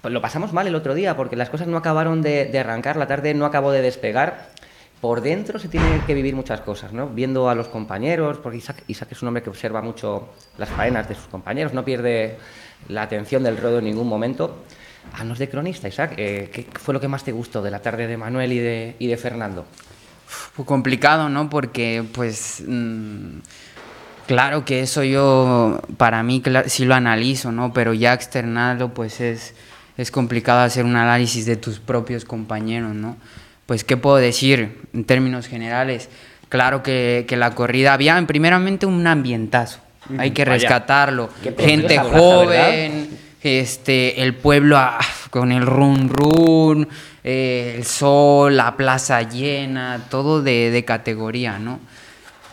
[0.01, 2.97] pues lo pasamos mal el otro día porque las cosas no acabaron de, de arrancar,
[2.97, 4.51] la tarde no acabó de despegar.
[5.01, 7.09] Por dentro se tienen que vivir muchas cosas, ¿no?
[7.09, 10.29] Viendo a los compañeros, porque Isaac, Isaac es un hombre que observa mucho
[10.59, 12.39] las faenas de sus compañeros, no pierde
[12.89, 14.63] la atención del ruedo en ningún momento.
[15.13, 16.15] Haznos de cronista, Isaac.
[16.17, 18.97] eh, ¿Qué fue lo que más te gustó de la tarde de Manuel y de,
[19.01, 19.67] y de Fernando?
[20.55, 21.49] Pues complicado, ¿no?
[21.49, 23.39] Porque, pues, mm,
[24.27, 27.73] claro que eso yo, para mí, sí lo analizo, ¿no?
[27.73, 29.55] Pero ya externarlo, pues es,
[29.97, 33.17] es complicado hacer un análisis de tus propios compañeros, ¿no?
[33.67, 36.09] Pues, ¿qué puedo decir en términos generales?
[36.49, 39.81] Claro que, que la corrida había, primeramente, un ambientazo.
[40.19, 40.55] Hay que Vaya.
[40.55, 41.31] rescatarlo.
[41.59, 44.99] Gente joven, este, el pueblo ah,
[45.31, 46.89] con el run run,
[47.27, 51.81] eh, el sol, la plaza llena, todo de, de categoría, ¿no?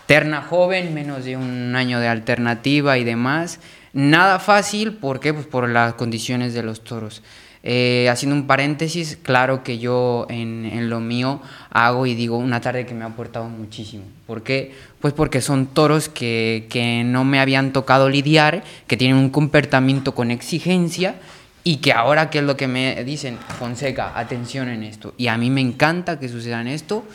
[0.08, 3.60] Terna joven, menos de un año de alternativa y demás.
[3.94, 5.32] Nada fácil, ¿por qué?
[5.32, 7.22] Pues por las condiciones de los toros.
[7.66, 12.60] Eh, haciendo un paréntesis, claro que yo en, en lo mío hago y digo una
[12.60, 14.04] tarde que me ha aportado muchísimo.
[14.26, 14.74] ¿Por qué?
[15.00, 20.16] Pues porque son toros que, que no me habían tocado lidiar, que tienen un comportamiento
[20.16, 21.16] con exigencia
[21.64, 23.38] y que ahora, ¿qué es lo que me dicen?
[23.60, 25.14] Fonseca, atención en esto.
[25.18, 27.06] Y a mí me encanta que suceda en esto,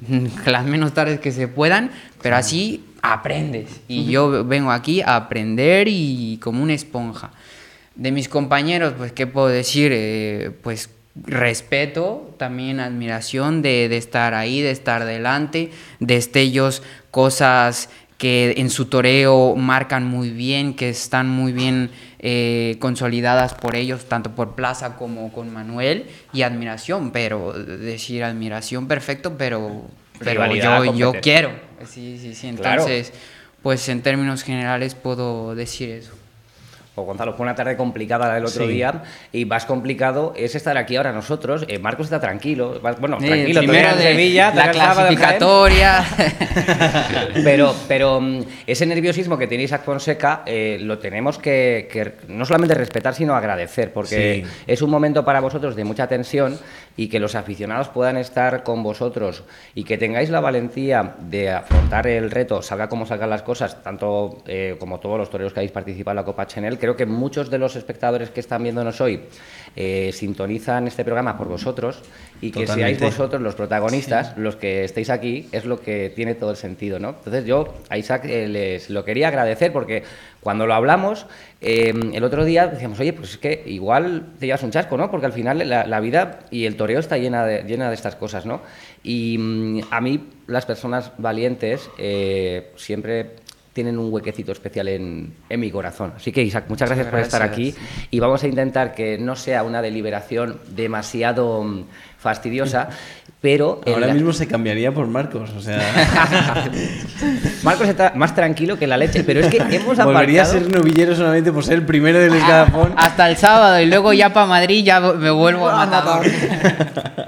[0.46, 1.90] las menos tardes que se puedan,
[2.22, 3.80] pero así aprendes.
[3.88, 7.30] Y yo vengo aquí a aprender y como una esponja.
[7.94, 9.92] De mis compañeros, pues, ¿qué puedo decir?
[9.94, 18.54] Eh, pues respeto, también admiración de, de estar ahí, de estar delante, destellos, cosas que
[18.58, 21.90] en su toreo marcan muy bien, que están muy bien
[22.22, 28.86] eh, consolidadas por ellos, tanto por Plaza como con Manuel, y admiración, pero decir admiración
[28.88, 29.86] perfecto, pero,
[30.18, 31.50] pero yo, yo quiero.
[31.86, 32.52] Sí, sí, sí.
[32.52, 32.82] Claro.
[32.82, 33.12] Entonces,
[33.62, 36.12] pues en términos generales puedo decir eso.
[37.00, 38.72] O Gonzalo, fue una tarde complicada el otro Sí.
[38.72, 41.64] día y más complicado es estar aquí ahora nosotros.
[41.68, 46.04] Eh, Marcos está tranquilo, bueno, tranquilo, primero de Sevilla, la clasificatoria.
[47.44, 52.44] Pero, pero mm, ese nerviosismo que tiene Isaac Fonseca eh, lo tenemos que, que no
[52.44, 54.50] solamente respetar, sino agradecer, porque Sí.
[54.66, 56.58] es un momento para vosotros de mucha tensión
[56.96, 59.44] y que los aficionados puedan estar con vosotros
[59.74, 64.38] y que tengáis la valentía de afrontar el reto, salga como salgan las cosas, tanto
[64.46, 66.78] eh, como todos los toreros que habéis participado en la Copa Chanel.
[66.78, 69.20] Creo que muchos de los espectadores que están viéndonos hoy
[69.76, 72.02] eh, sintonizan este programa por vosotros
[72.40, 73.04] y que seáis Totalmente.
[73.04, 77.10] vosotros los protagonistas, los que estéis aquí, es lo que tiene todo el sentido, ¿no?
[77.10, 80.02] Entonces yo a Isaac eh, les lo quería agradecer porque
[80.40, 81.26] cuando lo hablamos
[81.60, 85.10] eh, el otro día decíamos, oye, pues es que igual te llevas un chasco, ¿no?
[85.10, 88.16] Porque al final la, la vida y el toreo está llena de, llena de estas
[88.16, 88.62] cosas, ¿no?
[89.02, 93.36] Y mm, a mí las personas valientes eh, siempre
[93.72, 96.12] tienen un huequecito especial en, en mi corazón.
[96.16, 97.74] Así que Isaac, muchas gracias, por estar aquí
[98.10, 101.84] y vamos a intentar que no sea una deliberación demasiado mm,
[102.18, 102.88] fastidiosa,
[103.40, 103.80] pero...
[103.86, 105.80] Ahora la- mismo se cambiaría por Marcos, o sea,
[107.62, 110.66] Marcos está más tranquilo que la leche, pero es que hemos volvería a aparcado...
[110.68, 112.92] ser novillero solamente por ser el primero del escalafón.
[112.96, 116.22] Hasta el sábado y luego ya para Madrid ya me vuelvo a matar.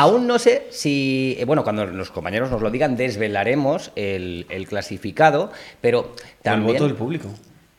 [0.00, 4.66] Aún no sé si, eh, bueno, cuando los compañeros nos lo digan, desvelaremos el, el
[4.66, 6.70] clasificado, pero también...
[6.70, 7.28] El voto del público.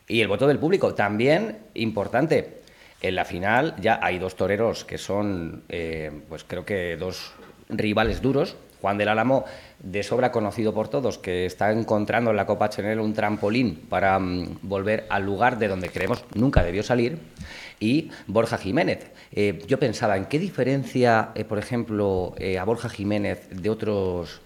[0.08, 2.62] Y el voto del público, también importante.
[3.02, 7.34] En la final ya hay dos toreros que son, eh, pues creo que dos
[7.70, 8.56] rivales duros.
[8.82, 9.46] Juan del Álamo,
[9.80, 14.20] de sobra conocido por todos, que está encontrando en la Copa Chanel un trampolín para
[14.20, 17.18] mm, volver al lugar de donde creemos nunca debió salir.
[17.82, 19.12] Y Borja Jiménez.
[19.34, 24.40] Eh, yo pensaba, ¿en qué diferencia, eh, por ejemplo, eh, a Borja Jiménez de otros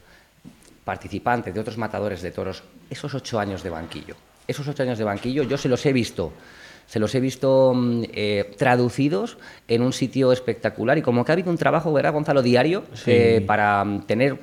[0.83, 4.15] participantes, de otros matadores de toros, esos ocho años de banquillo?
[4.47, 6.31] Esos ocho años de banquillo yo se los he visto
[6.87, 11.33] se los he visto mm, eh, traducidos en un sitio espectacular y como que ha
[11.33, 13.09] habido un trabajo, ¿verdad, Gonzalo, diario Sí.
[13.11, 14.37] eh, para mm, tener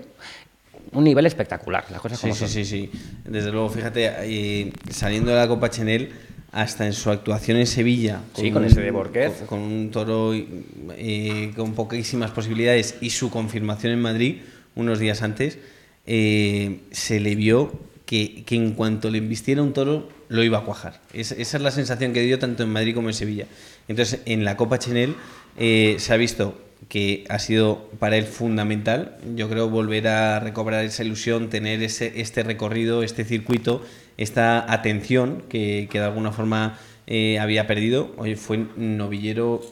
[0.91, 2.49] un nivel espectacular, las cosas Sí, como sí, son.
[2.49, 2.91] sí, sí.
[3.25, 6.11] Desde luego, fíjate, eh, saliendo de la Copa Chenel,
[6.53, 8.21] hasta en su actuación en Sevilla.
[8.35, 9.33] Sí, con ese de Borquez.
[9.47, 14.37] Con, con un toro eh, con poquísimas posibilidades y su confirmación en Madrid
[14.75, 15.59] unos días antes,
[16.07, 17.73] eh, se le vio
[18.07, 21.01] que, que en cuanto le embistiera un toro, lo iba a cuajar.
[21.13, 23.47] Es- esa es la sensación que dio tanto en Madrid como en Sevilla.
[23.89, 25.15] Entonces, en la Copa Chenel
[25.59, 26.59] eh, se ha visto
[26.93, 32.21] que ha sido para él fundamental, yo creo, volver a recobrar esa ilusión, tener ese,
[32.21, 33.83] este recorrido, este circuito,
[34.19, 38.13] esta atención que, que de alguna forma eh, había perdido.
[38.19, 39.63] Oye, fue novillero,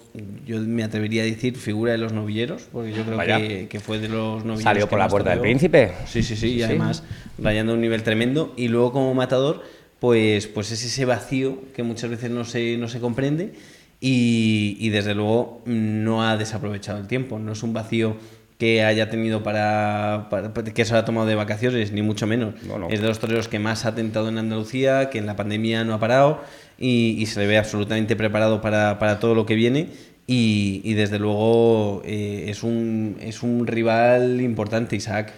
[0.46, 3.98] yo me atrevería a decir figura de los novilleros, porque yo creo que, que fue
[3.98, 4.62] de los novilleros.
[4.62, 5.92] Salió por la puerta del príncipe.
[6.06, 6.62] Sí, sí, sí, y Sí.
[6.62, 7.02] además
[7.36, 8.54] rayando un nivel tremendo.
[8.56, 9.62] Y luego como matador,
[9.98, 13.52] pues, pues es ese vacío que muchas veces no se, no se comprende
[14.00, 17.38] y, y desde luego no ha desaprovechado el tiempo.
[17.38, 18.16] No es un vacío
[18.58, 22.54] que haya tenido para, para- que se haya tomado de vacaciones, ni mucho menos.
[22.66, 22.88] No, no.
[22.90, 25.94] Es de los toreros que más ha tentado en Andalucía, que en la pandemia no
[25.94, 26.42] ha parado
[26.78, 29.88] y, y se le ve absolutamente preparado para, para todo lo que viene.
[30.26, 35.32] Y, y desde luego eh, es, un, es un rival importante, Isaac.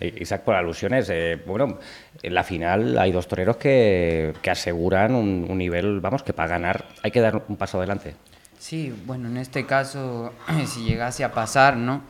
[0.00, 1.78] Eh, Isaac, por alusiones, eh, bueno,
[2.22, 6.48] en la final hay dos toreros que, que aseguran un, un nivel, vamos, que para
[6.48, 8.14] ganar hay que dar un paso adelante.
[8.58, 10.32] Sí, bueno, en este caso,
[10.66, 12.02] si llegase a pasar, ¿no?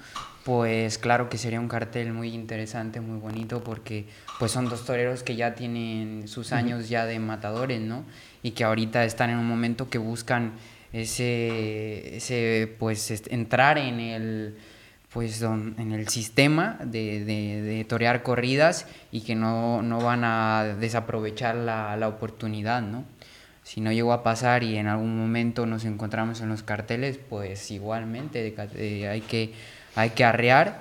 [0.44, 4.06] Pues claro que sería un cartel muy interesante, muy bonito, porque
[4.38, 8.04] pues son dos toreros que ya tienen sus años ya de matadores, ¿no?
[8.42, 10.52] Y que ahorita están en un momento que buscan
[10.92, 14.56] ese, ese pues entrar en el
[15.12, 20.22] pues don- en el sistema de, de- de torear corridas y que no, no van
[20.24, 23.04] a desaprovechar la, la oportunidad, ¿no?
[23.64, 27.70] Si no llegó a pasar y en algún momento nos encontramos en los carteles, pues
[27.70, 29.52] igualmente eh, hay, que,
[29.94, 30.80] hay que arrear.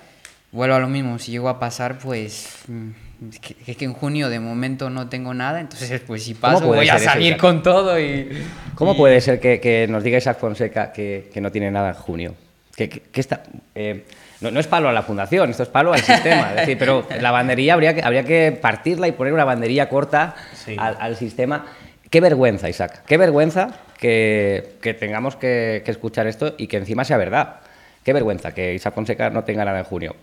[0.53, 2.89] Vuelvo a lo mismo, si llegó a pasar, pues mm,
[3.29, 6.53] es que, es que en junio de momento no tengo nada, entonces pues si ¿Cómo
[6.53, 8.29] paso voy a eso, salir con todo y...
[8.75, 11.89] ¿Cómo y- puede ser que, que nos diga Isaac Fonseca que, que no tiene nada
[11.89, 12.35] en junio?
[12.77, 13.41] Que, que- que está,
[13.75, 14.05] eh,
[14.39, 16.51] no, no es palo a la fundación, esto es palo al sistema.
[16.51, 20.35] es decir, pero la banderilla habría que, habría que partirla y poner una banderilla corta
[20.53, 20.75] Sí.
[20.77, 21.65] al, al sistema.
[22.09, 23.01] Qué vergüenza, Isaac.
[23.07, 27.55] Qué vergüenza que, que tengamos que, que escuchar esto y que encima sea verdad.
[28.03, 30.15] Qué vergüenza que Isaac Fonseca no tenga nada en junio.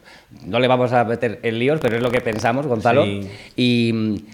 [0.47, 3.05] No le vamos a meter en líos, pero es lo que pensamos, Gonzalo.
[3.05, 3.29] Sí.
[3.57, 4.25] Y,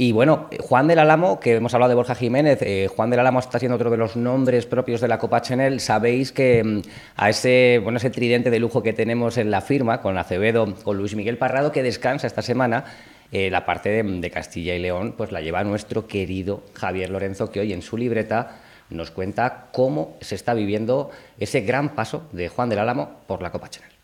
[0.00, 3.38] y bueno, Juan del Álamo, que hemos hablado de Borja Jiménez, eh, Juan del Álamo
[3.38, 5.78] está siendo otro de los nombres propios de la Copa Chanel.
[5.78, 6.80] Sabéis que mm,
[7.16, 10.96] a ese, bueno, ese tridente de lujo que tenemos en la firma, con Acevedo, con
[10.96, 12.86] Luis Miguel Parrado, que descansa esta semana,
[13.30, 17.50] eh, la parte de, de Castilla y León, pues la lleva nuestro querido Javier Lorenzo,
[17.50, 18.56] que hoy en su libreta
[18.88, 23.52] nos cuenta cómo se está viviendo ese gran paso de Juan del Álamo por la
[23.52, 23.99] Copa Chanel.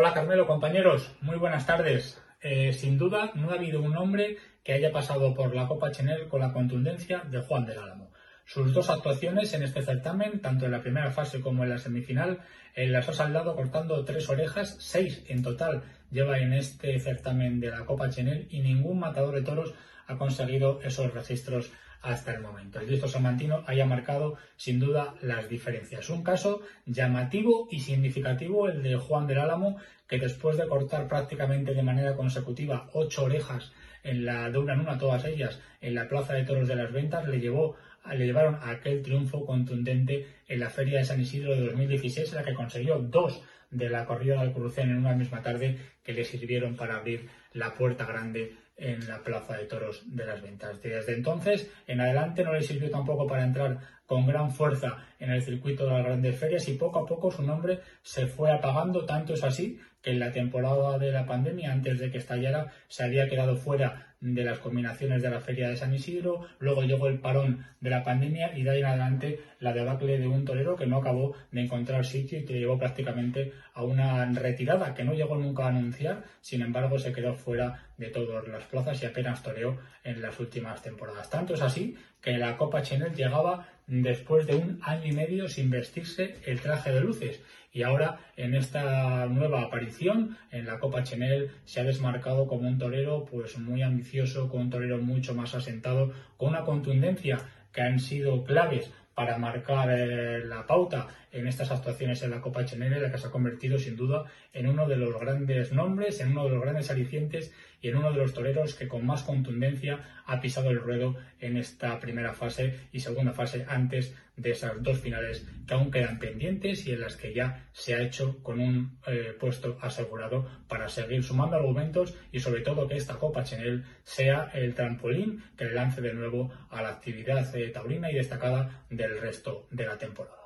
[0.00, 2.22] Hola Carmelo, compañeros, muy buenas tardes.
[2.40, 6.28] Eh, sin duda, no ha habido un hombre que haya pasado por la Copa Chanel
[6.28, 8.12] con la contundencia de Juan del Álamo.
[8.44, 12.38] Sus dos actuaciones en este certamen, tanto en la primera fase como en la semifinal,
[12.76, 15.82] eh, las ha saldado cortando tres orejas, seis en total
[16.12, 19.74] lleva en este certamen de la Copa Chanel y ningún matador de toros
[20.08, 21.70] ha conseguido esos registros
[22.02, 22.80] hasta el momento.
[22.80, 26.10] El listo salmantino haya marcado sin duda las diferencias.
[26.10, 29.76] Un caso llamativo y significativo el de Juan del Álamo,
[30.08, 34.80] que después de cortar prácticamente de manera consecutiva ocho orejas en la, de una en
[34.80, 37.76] una todas ellas en la Plaza de Toros de las Ventas, le llevó
[38.14, 42.36] le llevaron a aquel triunfo contundente en la Feria de San Isidro de 2016, en
[42.36, 46.24] la que consiguió dos de la corrida de Alcurucén en una misma tarde que le
[46.24, 50.80] sirvieron para abrir la puerta grande en la Plaza de Toros de las Ventas.
[50.80, 55.42] Desde entonces en adelante no le sirvió tampoco para entrar con gran fuerza en el
[55.42, 59.34] circuito de las grandes ferias y poco a poco su nombre se fue apagando, tanto
[59.34, 63.28] es así que en la temporada de la pandemia, antes de que estallara, se había
[63.28, 67.64] quedado fuera de las combinaciones de la Feria de San Isidro, luego llegó el parón
[67.80, 70.98] de la pandemia y de ahí en adelante la debacle de un torero que no
[70.98, 75.66] acabó de encontrar sitio y que llevó prácticamente a una retirada que no llegó nunca
[75.66, 80.20] a anunciar, sin embargo se quedó fuera de todas las plazas y apenas toreó en
[80.20, 81.30] las últimas temporadas.
[81.30, 85.70] Tanto es así que la Copa Chanel llegaba después de un año y medio sin
[85.70, 87.40] vestirse el traje de luces
[87.72, 92.78] y ahora en esta nueva aparición en la Copa Chenel se ha desmarcado como un
[92.78, 97.38] torero pues muy ambicioso, con un torero mucho más asentado, con una contundencia
[97.72, 102.64] que han sido claves para marcar eh, la pauta en estas actuaciones en la Copa
[102.64, 106.32] Chenel, la que se ha convertido sin duda en uno de los grandes nombres, en
[106.32, 110.22] uno de los grandes alicientes y en uno de los toreros que con más contundencia
[110.26, 115.00] ha pisado el ruedo en esta primera fase y segunda fase antes de esas dos
[115.00, 118.98] finales que aún quedan pendientes y en las que ya se ha hecho con un
[119.06, 124.50] eh, puesto asegurado para seguir sumando argumentos y sobre todo que esta Copa Chenel sea
[124.54, 129.20] el trampolín que le lance de nuevo a la actividad eh, taurina y destacada del
[129.20, 130.37] resto de la temporada.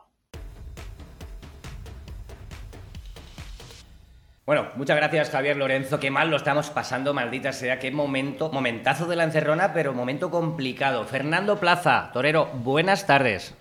[4.45, 6.01] Bueno, muchas gracias Javier Lorenzo.
[6.01, 7.79] Qué mal lo estamos pasando, maldita sea.
[7.79, 11.05] Qué momento, momentazo de la encerrona, pero momento complicado.
[11.05, 13.55] Fernando Plaza, Torero, buenas tardes.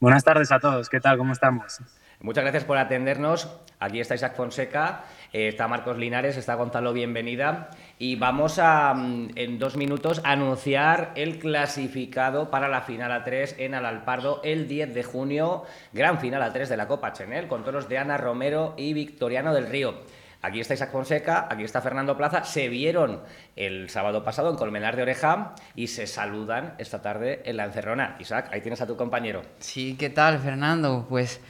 [0.00, 0.90] Buenas tardes a todos.
[0.90, 1.16] ¿Qué tal?
[1.16, 1.80] ¿Cómo estamos?
[2.22, 3.48] Muchas gracias por atendernos.
[3.80, 5.02] Aquí está Isaac Fonseca,
[5.32, 11.10] eh, está Marcos Linares, está Gonzalo Bienvenida y vamos a, mm, en dos minutos, anunciar
[11.16, 16.68] el clasificado para la final A3 en Alalpardo el 10 de junio, gran final A3
[16.68, 20.02] de la Copa Chenel, con toros de Ana Romero y Victoriano del Río.
[20.42, 22.44] Aquí está Isaac Fonseca, aquí está Fernando Plaza.
[22.44, 23.20] Se vieron
[23.54, 28.16] el sábado pasado en Colmenar de Oreja y se saludan esta tarde en la encerrona.
[28.18, 29.42] Isaac, ahí tienes a tu compañero.
[29.60, 31.06] Sí, ¿qué tal, Fernando?
[31.08, 31.40] Pues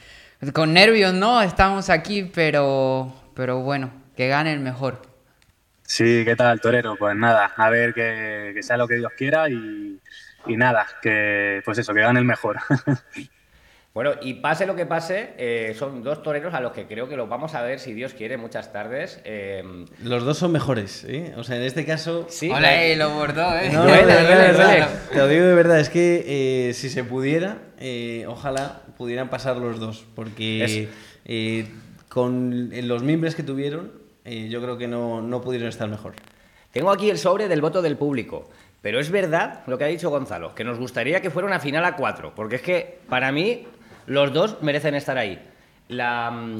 [0.51, 1.41] con nervios, ¿no?
[1.41, 5.01] Estamos aquí, pero, pero bueno, que gane el mejor.
[5.83, 6.95] Sí, ¿qué tal, torero?
[6.95, 9.99] Pues nada, a ver que, sea lo que Dios quiera y,
[10.47, 12.57] nada, que pues eso, que gane el mejor.
[13.93, 17.15] Bueno, y pase lo que pase, eh, son dos toreros a los que creo que
[17.15, 19.21] los vamos a ver, si Dios quiere, muchas tardes.
[19.23, 21.35] Eh, los dos son mejores, ¿eh?
[21.37, 22.25] O sea, en este caso...
[22.27, 22.49] Sí.
[22.49, 23.69] Hola, lo bordó, ¿eh?
[23.71, 27.59] No, Te lo digo de verdad, es que eh, si se pudiera,
[28.27, 30.89] ojalá pudieran pasar los dos, porque
[32.09, 33.91] con los miembros que tuvieron,
[34.25, 36.15] yo creo que no, no pudieron estar mejor.
[36.71, 38.49] Tengo aquí el sobre del voto del público.
[38.81, 41.85] Pero es verdad lo que ha dicho Gonzalo, que nos gustaría que fuera una final
[41.85, 43.65] a cuatro, porque es que para mí
[44.05, 45.39] los dos merecen estar ahí.
[45.89, 46.59] Mm,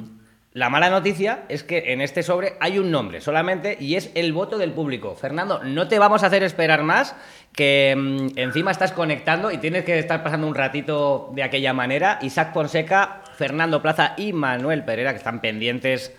[0.53, 4.33] la, mala noticia es que en este sobre hay un nombre solamente y es el
[4.33, 5.15] voto del público.
[5.15, 7.15] Fernando, no te vamos a hacer esperar más,
[7.53, 12.19] que mm, encima estás conectando y tienes que estar pasando un ratito de aquella manera.
[12.21, 16.13] Isaac Fonseca, Fernando Plaza y Manuel Pereira, que están pendientes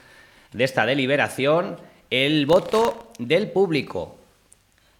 [0.52, 1.76] de esta deliberación.
[2.10, 4.18] El voto del público.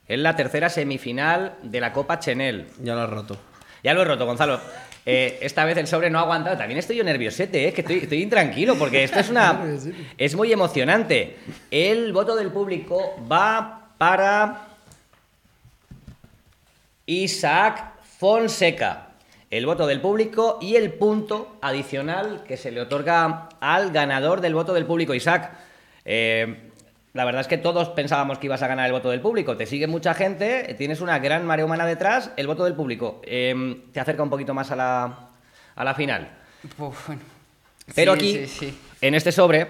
[0.06, 2.66] Es la tercera semifinal de la Copa Chenel.
[2.82, 3.38] Ya lo has roto.
[3.82, 4.60] Ya lo he roto, Gonzalo.
[5.06, 6.56] Eh, esta vez el sobre no ha aguantado.
[6.56, 7.72] También estoy yo nerviosete, ¿eh?
[7.72, 9.60] que estoy, intranquilo, porque esto es una.
[10.18, 11.36] Es muy emocionante.
[11.70, 14.68] El voto del público va para.
[17.06, 19.08] Isaac Fonseca.
[19.50, 24.54] El voto del público y el punto adicional que se le otorga al ganador del
[24.54, 25.52] voto del público, Isaac.
[26.04, 26.72] Eh,
[27.14, 29.56] la verdad es que todos pensábamos que ibas a ganar el voto del público.
[29.56, 33.22] Te sigue mucha gente, tienes una gran marea humana detrás, el voto del público.
[33.24, 35.18] Em, te acerca un poquito más a la,
[35.76, 36.28] a la final.
[37.94, 38.44] Pero aquí,
[39.00, 39.68] en este sobre,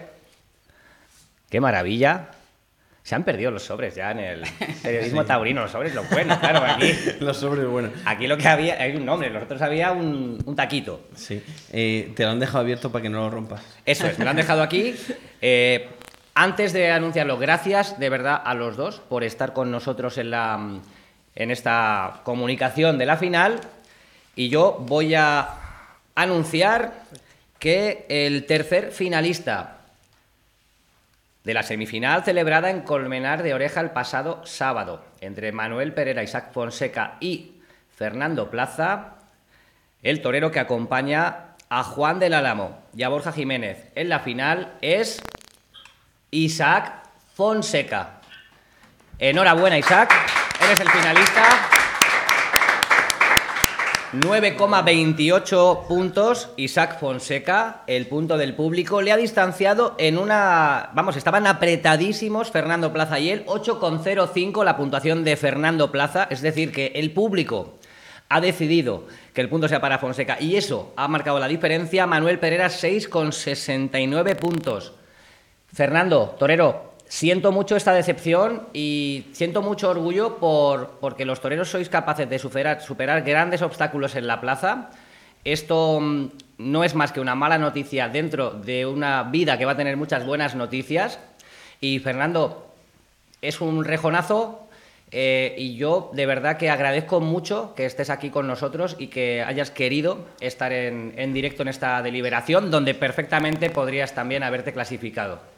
[1.50, 2.30] qué maravilla.
[3.02, 4.42] Se han perdido los sobres ya en el
[4.82, 6.90] periodismo taurino, los sobres, lo bueno, claro, aquí.
[7.20, 7.90] los sobres, bueno.
[8.06, 11.02] Aquí lo que había, hay un nombre, nosotros había un, un taquito.
[11.14, 11.42] Sí.
[11.70, 13.62] Eh, te lo han dejado abierto para que no lo rompas.
[13.84, 14.94] Eso es, me lo han dejado aquí.
[15.46, 15.90] Eh,
[16.34, 20.80] antes de anunciarlo, gracias de verdad a los dos por estar con nosotros en,
[21.34, 23.60] esta comunicación de la final.
[24.34, 25.48] Y yo voy a
[26.16, 26.92] anunciar
[27.58, 29.78] que el tercer finalista
[31.44, 36.52] de la semifinal celebrada en Colmenar de Oreja el pasado sábado entre Manuel Pereira, Isaac
[36.52, 37.52] Fonseca y
[37.94, 39.18] Fernando Plaza,
[40.02, 44.72] el torero que acompaña a Juan del Álamo y a Borja Jiménez en la final
[44.80, 45.22] es
[46.34, 46.92] Isaac
[47.34, 48.20] Fonseca.
[49.20, 50.12] Enhorabuena, Isaac.
[50.60, 51.44] Eres el finalista.
[54.14, 56.50] 9,28 puntos.
[56.56, 60.90] Isaac Fonseca, el punto del público, le ha distanciado en una.
[60.94, 63.44] Vamos, estaban apretadísimos Fernando Plaza y él.
[63.46, 66.26] 8,05 la puntuación de Fernando Plaza.
[66.30, 67.78] Es decir, que el público
[68.28, 72.08] ha decidido que el punto sea para Fonseca y eso ha marcado la diferencia.
[72.08, 74.94] Manuel Pereira, 6,69 puntos.
[75.74, 81.88] Fernando, Torero, Siento mucho esta decepción y siento mucho orgullo por, porque los toreros sois
[81.88, 84.90] capaces de superar, grandes obstáculos en la plaza.
[85.44, 89.72] Esto mm, no es más que una mala noticia dentro de una vida que va
[89.72, 91.20] a tener muchas buenas noticias.
[91.80, 92.66] Y Fernando,
[93.42, 94.66] es un rejonazo
[95.12, 99.42] eh, y yo de verdad que agradezco mucho que estés aquí con nosotros y que
[99.42, 105.53] hayas querido estar en, en directo en esta deliberación, donde perfectamente podrías también haberte clasificado.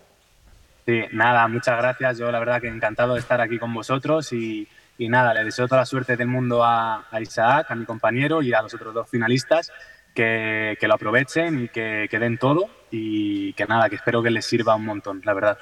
[0.87, 2.19] Sí, nada, muchas gracias.
[2.19, 4.69] Yo la verdad que encantado de estar aquí con vosotros y,
[4.99, 8.63] nada, le deseo toda la suerte del mundo a, Isaac, a mi compañero y a
[8.63, 9.73] los otros dos finalistas,
[10.15, 14.47] que, lo aprovechen y que, que, den todo y que nada, que espero que les
[14.47, 15.59] sirva un montón, la verdad.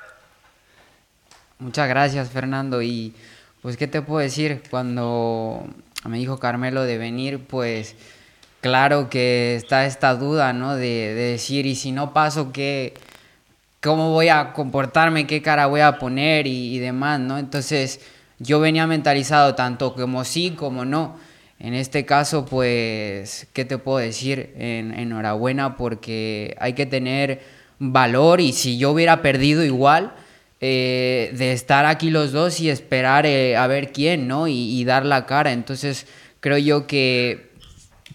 [1.59, 2.83] Muchas gracias, Fernando.
[2.83, 3.15] Y
[3.63, 4.63] pues, ¿qué te puedo decir?
[4.69, 5.67] Cuando
[6.07, 7.97] me dijo Carmelo de venir, pues
[8.61, 10.75] claro que está esta duda, ¿no?
[10.75, 12.93] De, de decir, y si no paso, ¿qué?
[13.85, 17.39] Cómo voy a comportarme, qué cara voy a poner y, demás, ¿no?
[17.39, 18.01] Entonces
[18.39, 21.19] yo venía mentalizado tanto como sí como no.
[21.61, 24.55] En este caso, pues, ¿qué te puedo decir?
[24.57, 27.43] En, enhorabuena porque hay que tener
[27.79, 30.15] valor y si yo hubiera perdido igual,
[30.63, 34.49] eh, de estar aquí los dos y esperar eh, a ver quién, ¿no?
[34.49, 35.53] Y dar la cara.
[35.53, 36.07] Entonces
[36.41, 37.51] creo yo que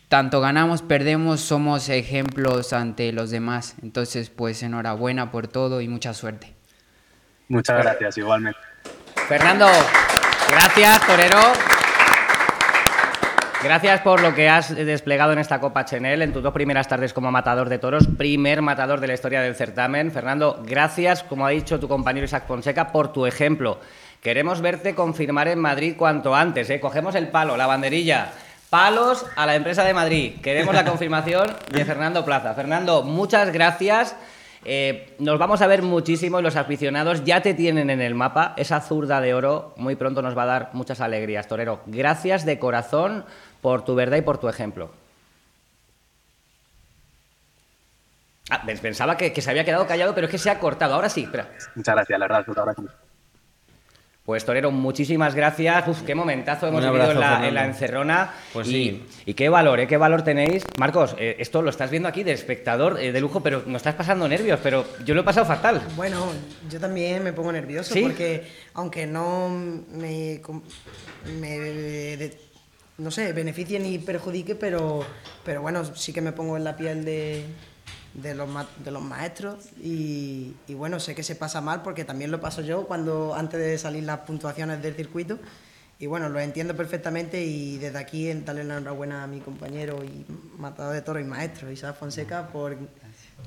[0.09, 3.75] tanto ganamos, perdemos, somos ejemplos ante los demás.
[3.81, 6.53] Entonces, pues enhorabuena por todo y mucha suerte.
[7.47, 8.59] Muchas gracias, igualmente.
[9.27, 9.67] Fernando,
[10.51, 11.39] gracias, Torero.
[13.61, 17.11] Gracias por lo que has desplegado en esta Copa Chenel en tus dos primeras tardes
[17.11, 20.11] como matador de toros, primer matador de la historia del certamen.
[20.11, 23.79] Fernando, gracias, como ha dicho tu compañero Isaac Fonseca, por tu ejemplo.
[24.21, 26.69] Queremos verte confirmar en Madrid cuanto antes.
[26.69, 26.79] ¿eh?
[26.79, 28.31] Cogemos el palo, la banderilla.
[28.69, 30.35] Palos a la empresa de Madrid.
[30.43, 32.53] Queremos la confirmación de Fernando Plaza.
[32.53, 34.15] Fernando, muchas gracias.
[34.63, 38.53] Eh, nos vamos a ver muchísimo y los aficionados ya te tienen en el mapa.
[38.57, 41.81] Esa zurda de oro muy pronto nos va a dar muchas alegrías, Torero.
[41.87, 43.25] Gracias de corazón
[43.61, 44.91] por tu verdad y por tu ejemplo.
[48.51, 50.93] Ah, pensaba que, se había quedado callado, pero es que se ha cortado.
[50.93, 51.49] Ahora sí, espera.
[51.73, 52.43] Muchas gracias, la verdad.
[52.47, 53.08] Muchas gracias.
[54.29, 55.87] Pues Torero, muchísimas gracias.
[55.87, 58.31] Uf, qué momentazo hemos vivido en la, en la, encerrona.
[58.53, 59.05] Pues y, sí.
[59.25, 59.87] y, qué valor, ¿eh?
[59.87, 60.63] qué valor tenéis.
[60.77, 63.95] Marcos, eh, esto lo estás viendo aquí de espectador eh, de lujo, pero no estás
[63.95, 65.81] pasando nervios, pero yo lo he pasado fatal.
[65.95, 66.27] Bueno,
[66.69, 68.03] yo también me pongo nervioso ¿Sí?
[68.03, 68.43] porque
[68.75, 70.39] aunque no me,
[71.41, 72.37] me de,
[72.99, 75.03] no sé, beneficie ni perjudique, pero,
[75.43, 77.45] pero bueno, sí que me pongo en la piel de,
[78.21, 78.49] de los,
[78.83, 82.61] de los maestros y, y, bueno, sé que se pasa mal porque también lo paso
[82.61, 85.39] yo cuando antes de salir las puntuaciones del circuito
[86.01, 90.25] y bueno, lo entiendo perfectamente y desde aquí darle la enhorabuena a mi compañero y
[90.57, 92.77] matador de toro y maestro Isaac Fonseca por,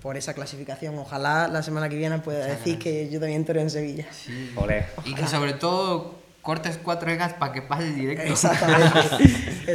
[0.03, 0.99] por esa clasificación.
[0.99, 4.07] Ojalá la semana que viene pueda decir que yo también toro en Sevilla.
[4.13, 4.53] Sí.
[4.55, 4.85] Olé.
[5.07, 8.31] Y que sobre todo cortes cuatro egas para que pases directo.
[8.31, 9.01] Exactamente.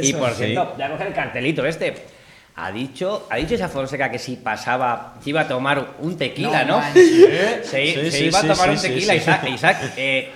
[0.00, 2.17] y por cierto, ya coge el cartelito este.
[2.60, 6.64] Ha dicho, ha dicho esa Fonseca que si pasaba, se iba a tomar un tequila,
[6.64, 6.78] ¿no?
[6.78, 6.92] ¿no?
[6.92, 9.18] Se, Sí, se sí, iba a sí, tomar sí, un tequila, sí.
[9.20, 9.48] Isaac.
[9.48, 10.32] Isaac eh,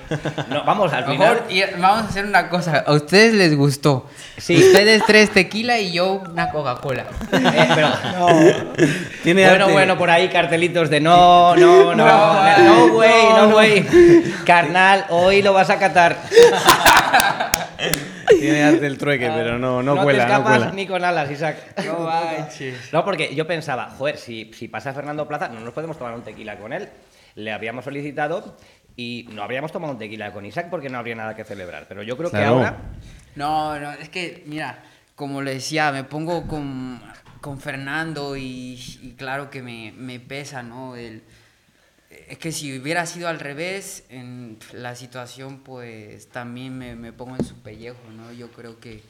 [0.49, 1.19] no, vamos, al final.
[1.19, 2.85] Mejor, y vamos a hacer una cosa.
[2.87, 4.09] A ustedes les gustó.
[4.39, 4.55] Sí.
[4.57, 7.07] Ustedes tres tequila y yo una Coca-Cola.
[7.33, 7.89] Eh, pero,
[9.25, 9.73] Tiene bueno, arte.
[9.73, 13.85] bueno, por ahí cartelitos de no, no, no, no, no, güey, no, güey.
[14.47, 16.19] Carnal, hoy lo vas a catar.
[18.29, 20.73] Tiene arte el trueque, pero no, no, te cuela, no escapas cuela.
[20.73, 21.57] ni con alas, Isaac.
[21.85, 22.93] No manches.
[22.93, 26.23] No, porque yo pensaba, joder, si, si pasa Fernando Plaza, no nos podemos tomar un
[26.23, 26.89] tequila con él.
[27.35, 28.57] Le habíamos solicitado
[28.97, 31.87] y no habríamos tomado un tequila con Isaac porque no habría nada que celebrar.
[31.89, 32.77] Pero yo creo que ahora.
[33.35, 34.83] No, no, es que, mira,
[35.15, 37.01] como le decía, me pongo con,
[37.41, 40.97] con Fernando y, y claro que me, me pesa, ¿no?
[40.97, 41.23] El,
[42.29, 47.37] es que si hubiera sido al revés, en la situación, pues también me, me pongo
[47.37, 48.33] en su pellejo, ¿no?
[48.33, 49.03] Yo creo que,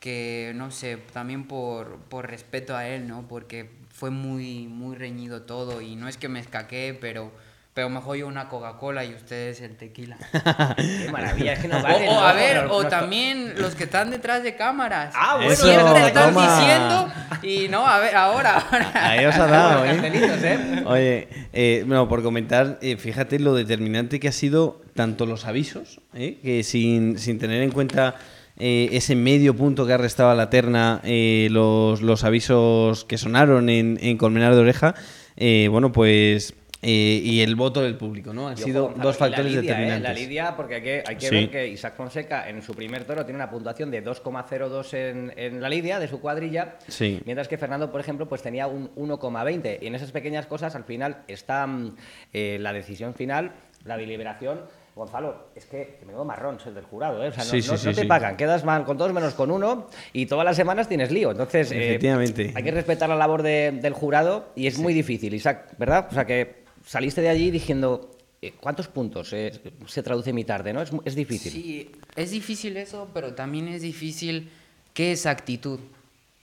[0.00, 3.26] que no sé, también por, por respeto a él, ¿no?
[3.28, 7.32] Porque fue muy, muy reñido todo y no es que me escaqué, pero,
[7.78, 10.18] pero mejor yo una Coca-Cola y ustedes el tequila.
[10.76, 12.08] Qué maravilla, es que no O, vale.
[12.08, 15.14] o no, a ver, no, o no, también los que están detrás de cámaras.
[15.16, 16.58] Ah, bueno, Eso, Siempre están toma.
[16.58, 17.08] diciendo
[17.40, 18.90] y no, a ver, ahora, ahora.
[18.94, 19.96] Ahí os ha dado, ¿eh?
[20.02, 20.82] ¿eh?
[20.86, 26.00] Oye, eh, bueno, por comentar, eh, fíjate lo determinante que ha sido tanto los avisos,
[26.14, 26.40] ¿eh?
[26.42, 28.16] que sin, sin tener en cuenta
[28.56, 33.18] eh, ese medio punto que ha restado a la terna, eh, los, los avisos que
[33.18, 34.96] sonaron en, en Colmenar de Oreja,
[35.36, 36.54] eh, bueno, pues...
[36.80, 38.48] eh, y el voto del público, ¿no?
[38.48, 39.62] Han Y ojo, sido Gonzalo, dos y la factores lidia, ¿eh?
[39.62, 40.02] determinantes.
[40.02, 41.34] La lidia, porque hay que, hay que Sí.
[41.34, 45.60] ver que Isaac Fonseca en su primer toro tiene una puntuación de 2,02 en, en
[45.60, 47.20] la lidia de su cuadrilla, Sí.
[47.24, 49.78] mientras que Fernando, por ejemplo, pues tenía un 1,20.
[49.82, 51.96] Y en esas pequeñas cosas, al final, está mm,
[52.32, 53.52] eh, la decisión final
[53.84, 54.60] la deliberación,
[54.96, 57.28] Gonzalo, es que me menudo marrón ser del jurado, ¿eh?
[57.28, 58.06] O sea, no, Sí, sí, no- sí, no te sí.
[58.08, 61.30] pagan, quedas mal con todos menos con uno y todas las semanas tienes lío.
[61.30, 62.52] Entonces, eh, Efectivamente.
[62.54, 66.08] hay que respetar la labor de- del jurado y es muy difícil, Isaac, ¿verdad?
[66.10, 69.52] O sea, que saliste de allí diciendo, eh, ¿cuántos puntos eh,
[69.86, 70.80] se traduce mi tarde, no?
[70.80, 71.52] Es, difícil.
[71.52, 74.48] Sí, es difícil eso, pero también es difícil
[74.94, 75.80] qué es actitud,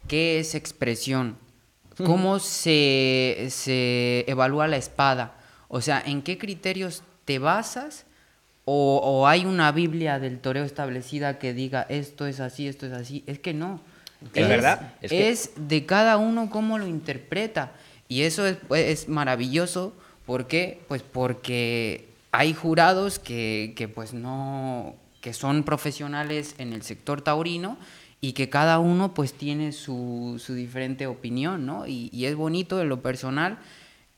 [0.08, 1.36] qué es expresión,
[1.98, 5.36] cómo se, se evalúa la espada,
[5.68, 8.06] o sea, en qué criterios te basas
[8.66, 12.94] o, o hay una Biblia del toreo establecida que diga esto es así, esto es
[12.94, 13.82] así, es que no.
[14.34, 17.72] Es verdad, es de cada uno cómo lo interpreta
[18.08, 19.94] y eso es, es maravilloso,
[20.26, 20.82] ¿por qué?
[20.88, 27.78] Pues porque hay jurados que, que pues no, que son profesionales en el sector taurino
[28.22, 31.88] y que cada uno pues tiene su, su diferente opinión, ¿no?
[31.88, 33.60] Y, y es bonito en lo personal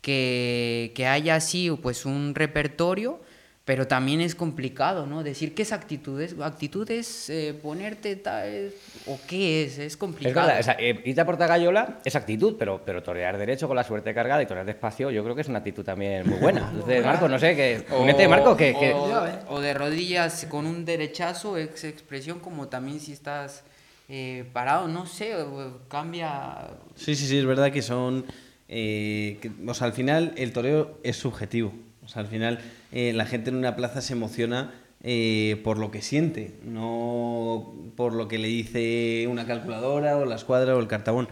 [0.02, 3.22] que, que haya así pues un repertorio,
[3.68, 5.24] pero también es complicado, ¿no?
[5.24, 8.72] Decir qué es actitud, es, actitud es eh, ponerte tal,
[9.08, 10.48] o qué es, es Es complicado.
[10.48, 13.84] verdad, o sea, eh, irte a Portagayola es actitud, pero, pero torear derecho con la
[13.84, 16.70] suerte cargada y torear despacio, yo creo que es una actitud también muy buena.
[16.72, 20.86] Entonces, Marco, no sé, que, únete, Marco, que, que- o, o de rodillas con un
[20.86, 23.66] derechazo, ex expresión como también si estás
[24.08, 26.70] eh, parado, no sé, o- cambia.
[26.96, 28.26] Sí, sí, sí, es verdad que son...
[28.70, 31.74] eh, que- o sea, al final el toreo es subjetivo.
[32.08, 32.60] O sea, al final
[32.94, 38.14] eh, la gente en una plaza se emociona eh, por lo que siente, no por
[38.14, 41.28] lo que le dice una calculadora o la escuadra o el cartabón.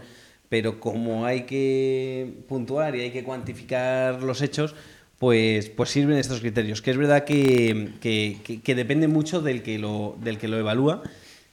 [0.50, 4.74] Pero como hay que puntuar y hay que cuantificar los hechos,
[5.18, 6.82] pues, pues sirven estos criterios.
[6.82, 11.02] Que es verdad que, que- depende mucho del que lo, del que lo evalúa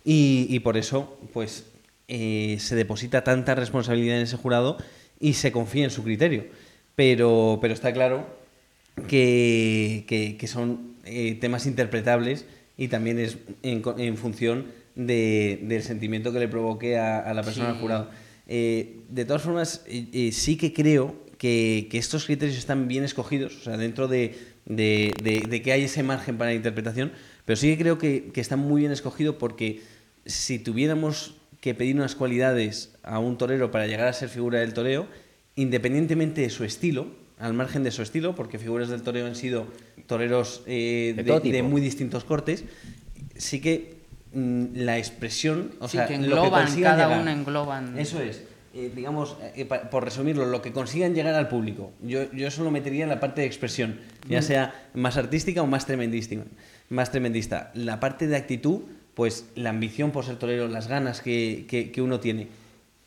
[0.04, 1.66] y, y por eso pues
[2.10, 4.76] eh, se deposita tanta responsabilidad en ese jurado
[5.20, 6.46] y se confía en su criterio.
[6.96, 8.43] Pero, pero está claro
[9.08, 12.46] que, que- que son eh, temas interpretables
[12.78, 14.66] y también es en, función
[14.96, 17.72] de- del sentimiento que le provoque a, a la persona Sí.
[17.76, 18.10] al jurado.
[18.48, 23.56] Eh, de todas formas, eh, sí que creo que, que estos criterios están bien escogidos,
[23.58, 24.36] o sea, dentro de,
[24.66, 27.12] de- de- de que hay ese margen para la interpretación,
[27.46, 29.82] pero sí que creo que, que están muy bien escogidos porque
[30.26, 34.74] si tuviéramos que pedir unas cualidades a un torero para llegar a ser figura del
[34.74, 35.08] toreo,
[35.56, 37.08] independientemente de su estilo,
[37.44, 39.68] al margen de su estilo, porque figuras del toreo han sido
[40.08, 42.64] toreros eh, De muy distintos cortes,
[43.36, 43.98] sí que
[44.34, 48.00] mm, la expresión, o Sí, sea, que lo engloban, consigan cada llegar- una engloban.
[48.00, 48.44] Eso es.
[48.76, 51.92] eh, digamos, eh, pa- por resumirlo, lo que consigan llegar al público.
[52.02, 55.68] Yo, yo eso lo metería en la parte de expresión, ya sea más artística o
[55.68, 56.44] más tremendística.
[56.90, 57.72] Más tremendista.
[57.76, 58.80] La parte de actitud,
[59.14, 62.48] pues la ambición por ser torero, las ganas que, que- que uno tiene.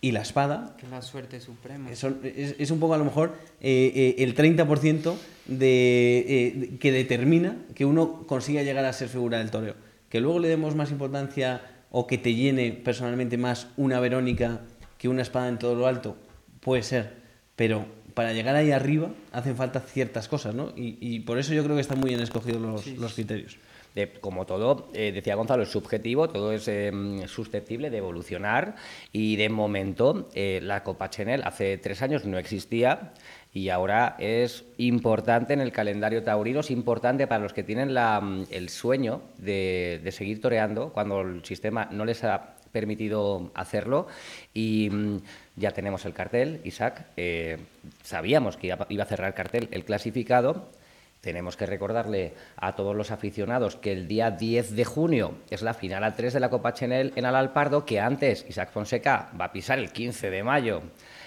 [0.07, 1.93] Y la espada, Que la suerte suprema.
[1.97, 5.15] son- es, es un poco a lo mejor eh, eh, el 30%
[5.47, 9.75] de, eh, de- que determina que uno consiga llegar a ser figura del toreo.
[10.09, 14.61] Que luego le demos más importancia o que te llene personalmente más una Verónica
[14.99, 16.17] que una espada en todo lo alto,
[16.61, 17.15] puede ser.
[17.57, 20.73] Pero para llegar ahí arriba hacen falta ciertas cosas, ¿no?
[20.77, 23.59] Y, y por eso yo creo que están muy bien escogidos los, los criterios.
[23.97, 26.93] De- como todo, eh, decía Gonzalo, es subjetivo, todo es eh,
[27.27, 28.77] susceptible de evolucionar
[29.11, 33.13] y de momento eh, la Copa Chenel hace tres años no existía
[33.53, 38.21] y ahora es importante en el calendario taurino, es importante para los que tienen la,
[38.21, 44.07] mm, el sueño de, de seguir toreando cuando el sistema no les ha permitido hacerlo
[44.53, 45.17] y mm,
[45.57, 47.57] ya tenemos el cartel, Isaac, eh,
[48.03, 50.69] sabíamos que iba, a cerrar cartel el clasificado,
[51.27, 55.75] tenemos que recordarle a todos los aficionados que el día 10 de junio es la
[55.75, 59.53] final a 3 de la Copa Chenel en Alalpardo, que antes Isaac Fonseca va a
[59.53, 60.83] pisar el 15 de mayo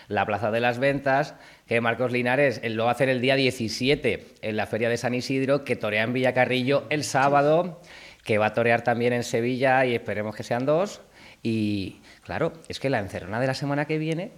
[0.08, 1.36] la Plaza de las Ventas,
[1.68, 5.14] que Marcos Linares lo va a hacer el día 17 en la Feria de San
[5.14, 7.82] Isidro, que torea en Villacarrillo el sábado,
[8.24, 11.02] que va a torear también en Sevilla y esperemos que sean dos.
[11.44, 14.32] Y claro, es que la encerrona de la semana que viene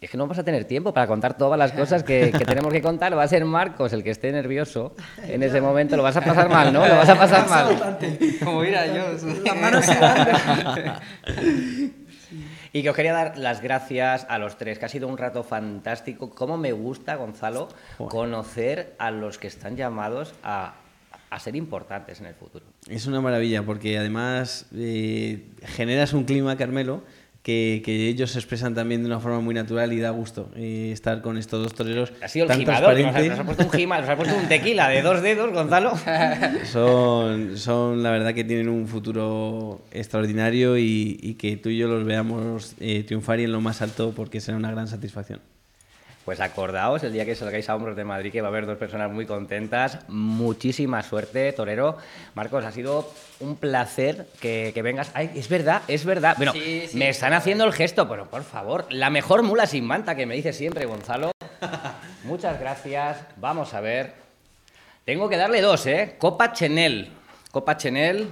[0.00, 2.72] es que no vamos a tener tiempo para contar todas las cosas que, que tenemos
[2.72, 3.16] que contar.
[3.16, 5.96] Va a ser Marcos el que esté nervioso en ese momento.
[5.96, 6.86] Lo vas a pasar mal, ¿no?
[6.86, 7.98] Lo vas a pasar mal.
[8.44, 9.12] Como mira yo.
[9.44, 10.30] Las manos sudando.
[12.72, 15.42] Y que os quería dar las gracias a los tres, que ha sido un rato
[15.42, 16.30] fantástico.
[16.30, 20.74] Cómo me gusta, Gonzalo, conocer a los que están llamados a,
[21.30, 22.66] a ser importantes en el futuro.
[22.86, 27.02] Es una maravilla porque además eh, generas un clima, Carmelo,
[27.48, 30.90] que, que ellos se expresan también de una forma muy natural y da gusto eh,
[30.92, 33.30] estar con estos dos toreros Ha sido el tan gimador, nos ha, transparentes.
[33.30, 35.92] nos ha puesto un gima, nos ha puesto un tequila de dos dedos, Gonzalo.
[36.70, 41.88] Son, son la verdad que tienen un futuro extraordinario y, y que tú y yo
[41.88, 45.40] los veamos eh, triunfar y en lo más alto porque será una gran satisfacción.
[46.28, 48.76] Pues acordaos el día que salgáis a Hombros de Madrid que va a haber dos
[48.76, 50.00] personas muy contentas.
[50.08, 51.96] Muchísima suerte, Torero.
[52.34, 53.10] Marcos, ha sido
[53.40, 55.10] un placer que, que vengas.
[55.14, 56.34] Ay, es verdad, es verdad.
[56.36, 59.86] Bueno, Sí, sí, me están haciendo el gesto, pero por favor, la mejor mula sin
[59.86, 61.30] manta que me dice siempre Gonzalo.
[62.24, 63.24] Muchas gracias.
[63.36, 64.12] Vamos a ver.
[65.06, 66.16] Tengo que darle dos, ¿eh?
[66.18, 67.10] Copa Chenel.
[67.50, 68.28] Copa Chenel.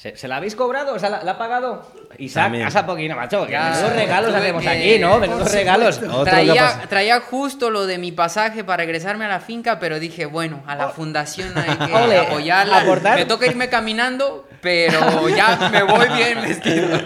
[0.00, 0.96] ¿Se, se la habéis cobrado?
[0.96, 1.84] ¿Se la, la ha pagado?
[2.18, 3.44] Isaac, casa poquito, macho.
[3.46, 5.18] que Ya, menudos regalos hacemos aquí, ¿no?
[5.18, 6.00] Menudos regalos.
[6.24, 10.62] Traía, traía justo lo de mi pasaje para regresarme a la finca, pero dije, bueno,
[10.68, 12.78] a la fundación hay que Ole, apoyarla.
[12.82, 13.18] aportar.
[13.18, 16.96] Me toca irme caminando, pero ya me voy bien vestido.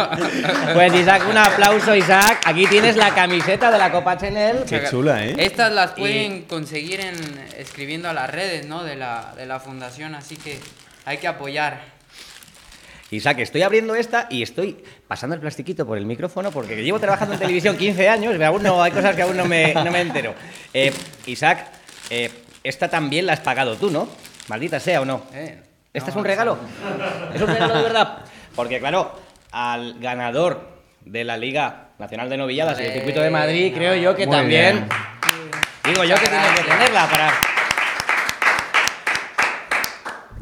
[0.74, 2.42] Pues Isaac, un aplauso, Isaac.
[2.44, 4.64] Aquí tienes la camiseta de la Copa Chenel.
[4.68, 5.34] Qué chula, ¿eh?
[5.38, 7.14] Estas las Y- pueden conseguir en,
[7.56, 8.84] escribiendo a las redes ¿no?
[8.84, 10.60] de, la, de la fundación, así que
[11.06, 11.91] hay que apoyar.
[13.16, 17.34] Isaac, estoy abriendo esta y estoy pasando el plastiquito por el micrófono porque llevo trabajando
[17.34, 20.00] en televisión 15 años y aún no, hay cosas que aún no me, no me
[20.00, 20.34] entero.
[20.72, 20.92] Eh,
[21.26, 21.66] Isaac,
[22.08, 22.30] eh,
[22.64, 24.08] esta también la has pagado tú, ¿no?
[24.48, 25.24] Maldita sea o no.
[25.34, 25.60] Eh,
[25.92, 26.58] ¿Este es un regalo?
[27.34, 28.18] ¿Es un regalo de verdad?
[28.56, 30.68] Porque, claro, al ganador
[31.04, 34.36] de la Liga Nacional de Novilladas y el Circuito de Madrid, creo yo que Muy
[34.36, 34.74] también.
[34.74, 34.88] bien.
[35.84, 37.51] Digo yo que tiene que tenerla para.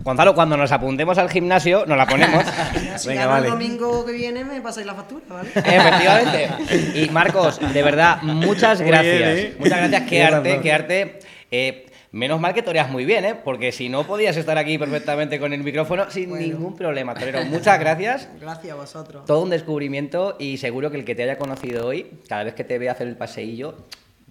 [0.03, 2.45] Gonzalo, cuando nos apuntemos al gimnasio, nos la ponemos.
[2.97, 3.47] Si Venga, gano vale.
[3.47, 5.49] el domingo que viene, me pasáis la factura, ¿vale?
[5.55, 6.49] Efectivamente.
[6.95, 9.17] Y Marcos, de verdad, muchas gracias.
[9.19, 9.55] bien, ¿eh?
[9.59, 11.19] Muchas gracias, qué arte, qué arte.
[11.51, 13.35] Eh, menos mal que toreas muy bien, ¿eh?
[13.43, 16.47] Porque si no podías estar aquí perfectamente con el micrófono sin Bueno.
[16.47, 17.43] ningún problema, torero.
[17.47, 18.29] Muchas gracias.
[18.41, 19.25] Gracias a vosotros.
[19.25, 22.65] Todo un descubrimiento y seguro que el que te haya conocido hoy, cada vez que
[22.65, 23.77] te vea hacer el paseillo,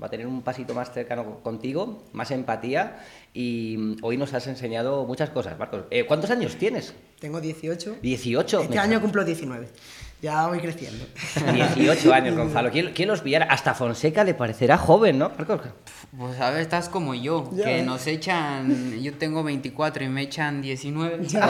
[0.01, 2.99] va a tener un pasito más cercano contigo, más empatía
[3.33, 5.83] y mm, hoy nos has enseñado muchas cosas, Marcos.
[5.91, 6.93] Eh, ¿Cuántos años tienes?
[7.19, 7.97] Tengo 18.
[8.01, 8.61] 18.
[8.61, 9.67] Este año cumplo 19.
[10.21, 11.05] Ya voy creciendo.
[11.75, 12.69] 18 años, Gonzalo.
[12.71, 13.45] ¿Quién, quién los pillara?
[13.45, 15.61] Hasta Fonseca le parecerá joven, ¿no, Marcos?
[16.17, 17.63] Pues a ver, estás como yo, Ya.
[17.65, 21.47] que nos echan, yo tengo 24 y me echan 19, pues tú A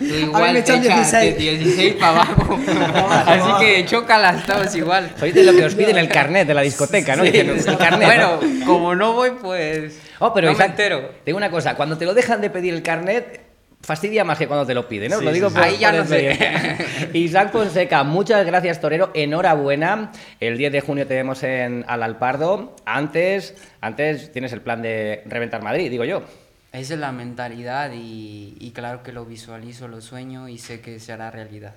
[0.00, 1.38] mí igual me te echan echas 16.
[1.38, 2.58] 16 para abajo,
[3.26, 5.12] así que chócalas todos igual.
[5.16, 7.22] Sois de lo que os piden el carnet de la discoteca, ¿no?
[7.24, 7.30] Sí.
[7.30, 8.06] Dicen, el carnet.
[8.08, 8.66] Bueno, ¿no?
[8.66, 11.12] como no voy, pues Oh, pero no me entero.
[11.24, 13.42] Tengo una cosa, cuando te lo dejan de pedir el carnet,
[13.80, 15.18] fastidia más que cuando te lo piden, ¿no?
[15.18, 15.64] Sí, lo digo sí, por.
[15.64, 16.78] Ahí ya por no sé.
[17.14, 19.10] Isaac Fonseca, muchas gracias, Torero.
[19.14, 20.12] Enhorabuena.
[20.40, 22.74] El 10 de junio te vemos en Alalpardo.
[22.84, 26.22] Antes, antes tienes el plan de reventar Madrid, digo yo.
[26.72, 31.00] Esa es la mentalidad y, y claro que lo visualizo, lo sueño y sé que
[31.00, 31.74] se hará realidad.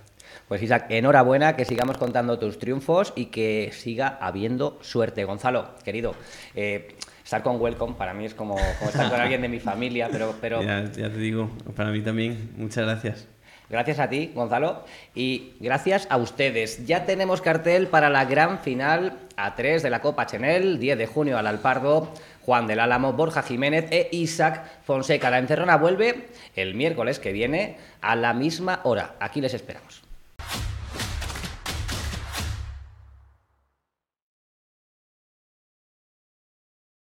[0.48, 5.24] Pues Isaac, enhorabuena, que sigamos contando tus triunfos y que siga habiendo suerte.
[5.24, 6.16] Gonzalo, querido,
[6.56, 6.96] eh,
[7.32, 10.36] estar con Welcome para mí es como, como estar con alguien de mi familia, pero,
[10.42, 13.26] pero Ya, ya te digo, para mí también, muchas gracias.
[13.70, 14.84] gracias a ti, Gonzalo,
[15.16, 16.86] y gracias a ustedes.
[16.86, 21.38] Ya tenemos cartel para la gran final A3 de la Copa Chenel, 10 de junio
[21.38, 22.12] al Alpardo.
[22.42, 25.30] Juan del Álamo, Borja Jiménez e Isaac Fonseca.
[25.30, 29.16] La encerrona vuelve el miércoles que viene a la misma hora.
[29.20, 30.01] Aquí les esperamos.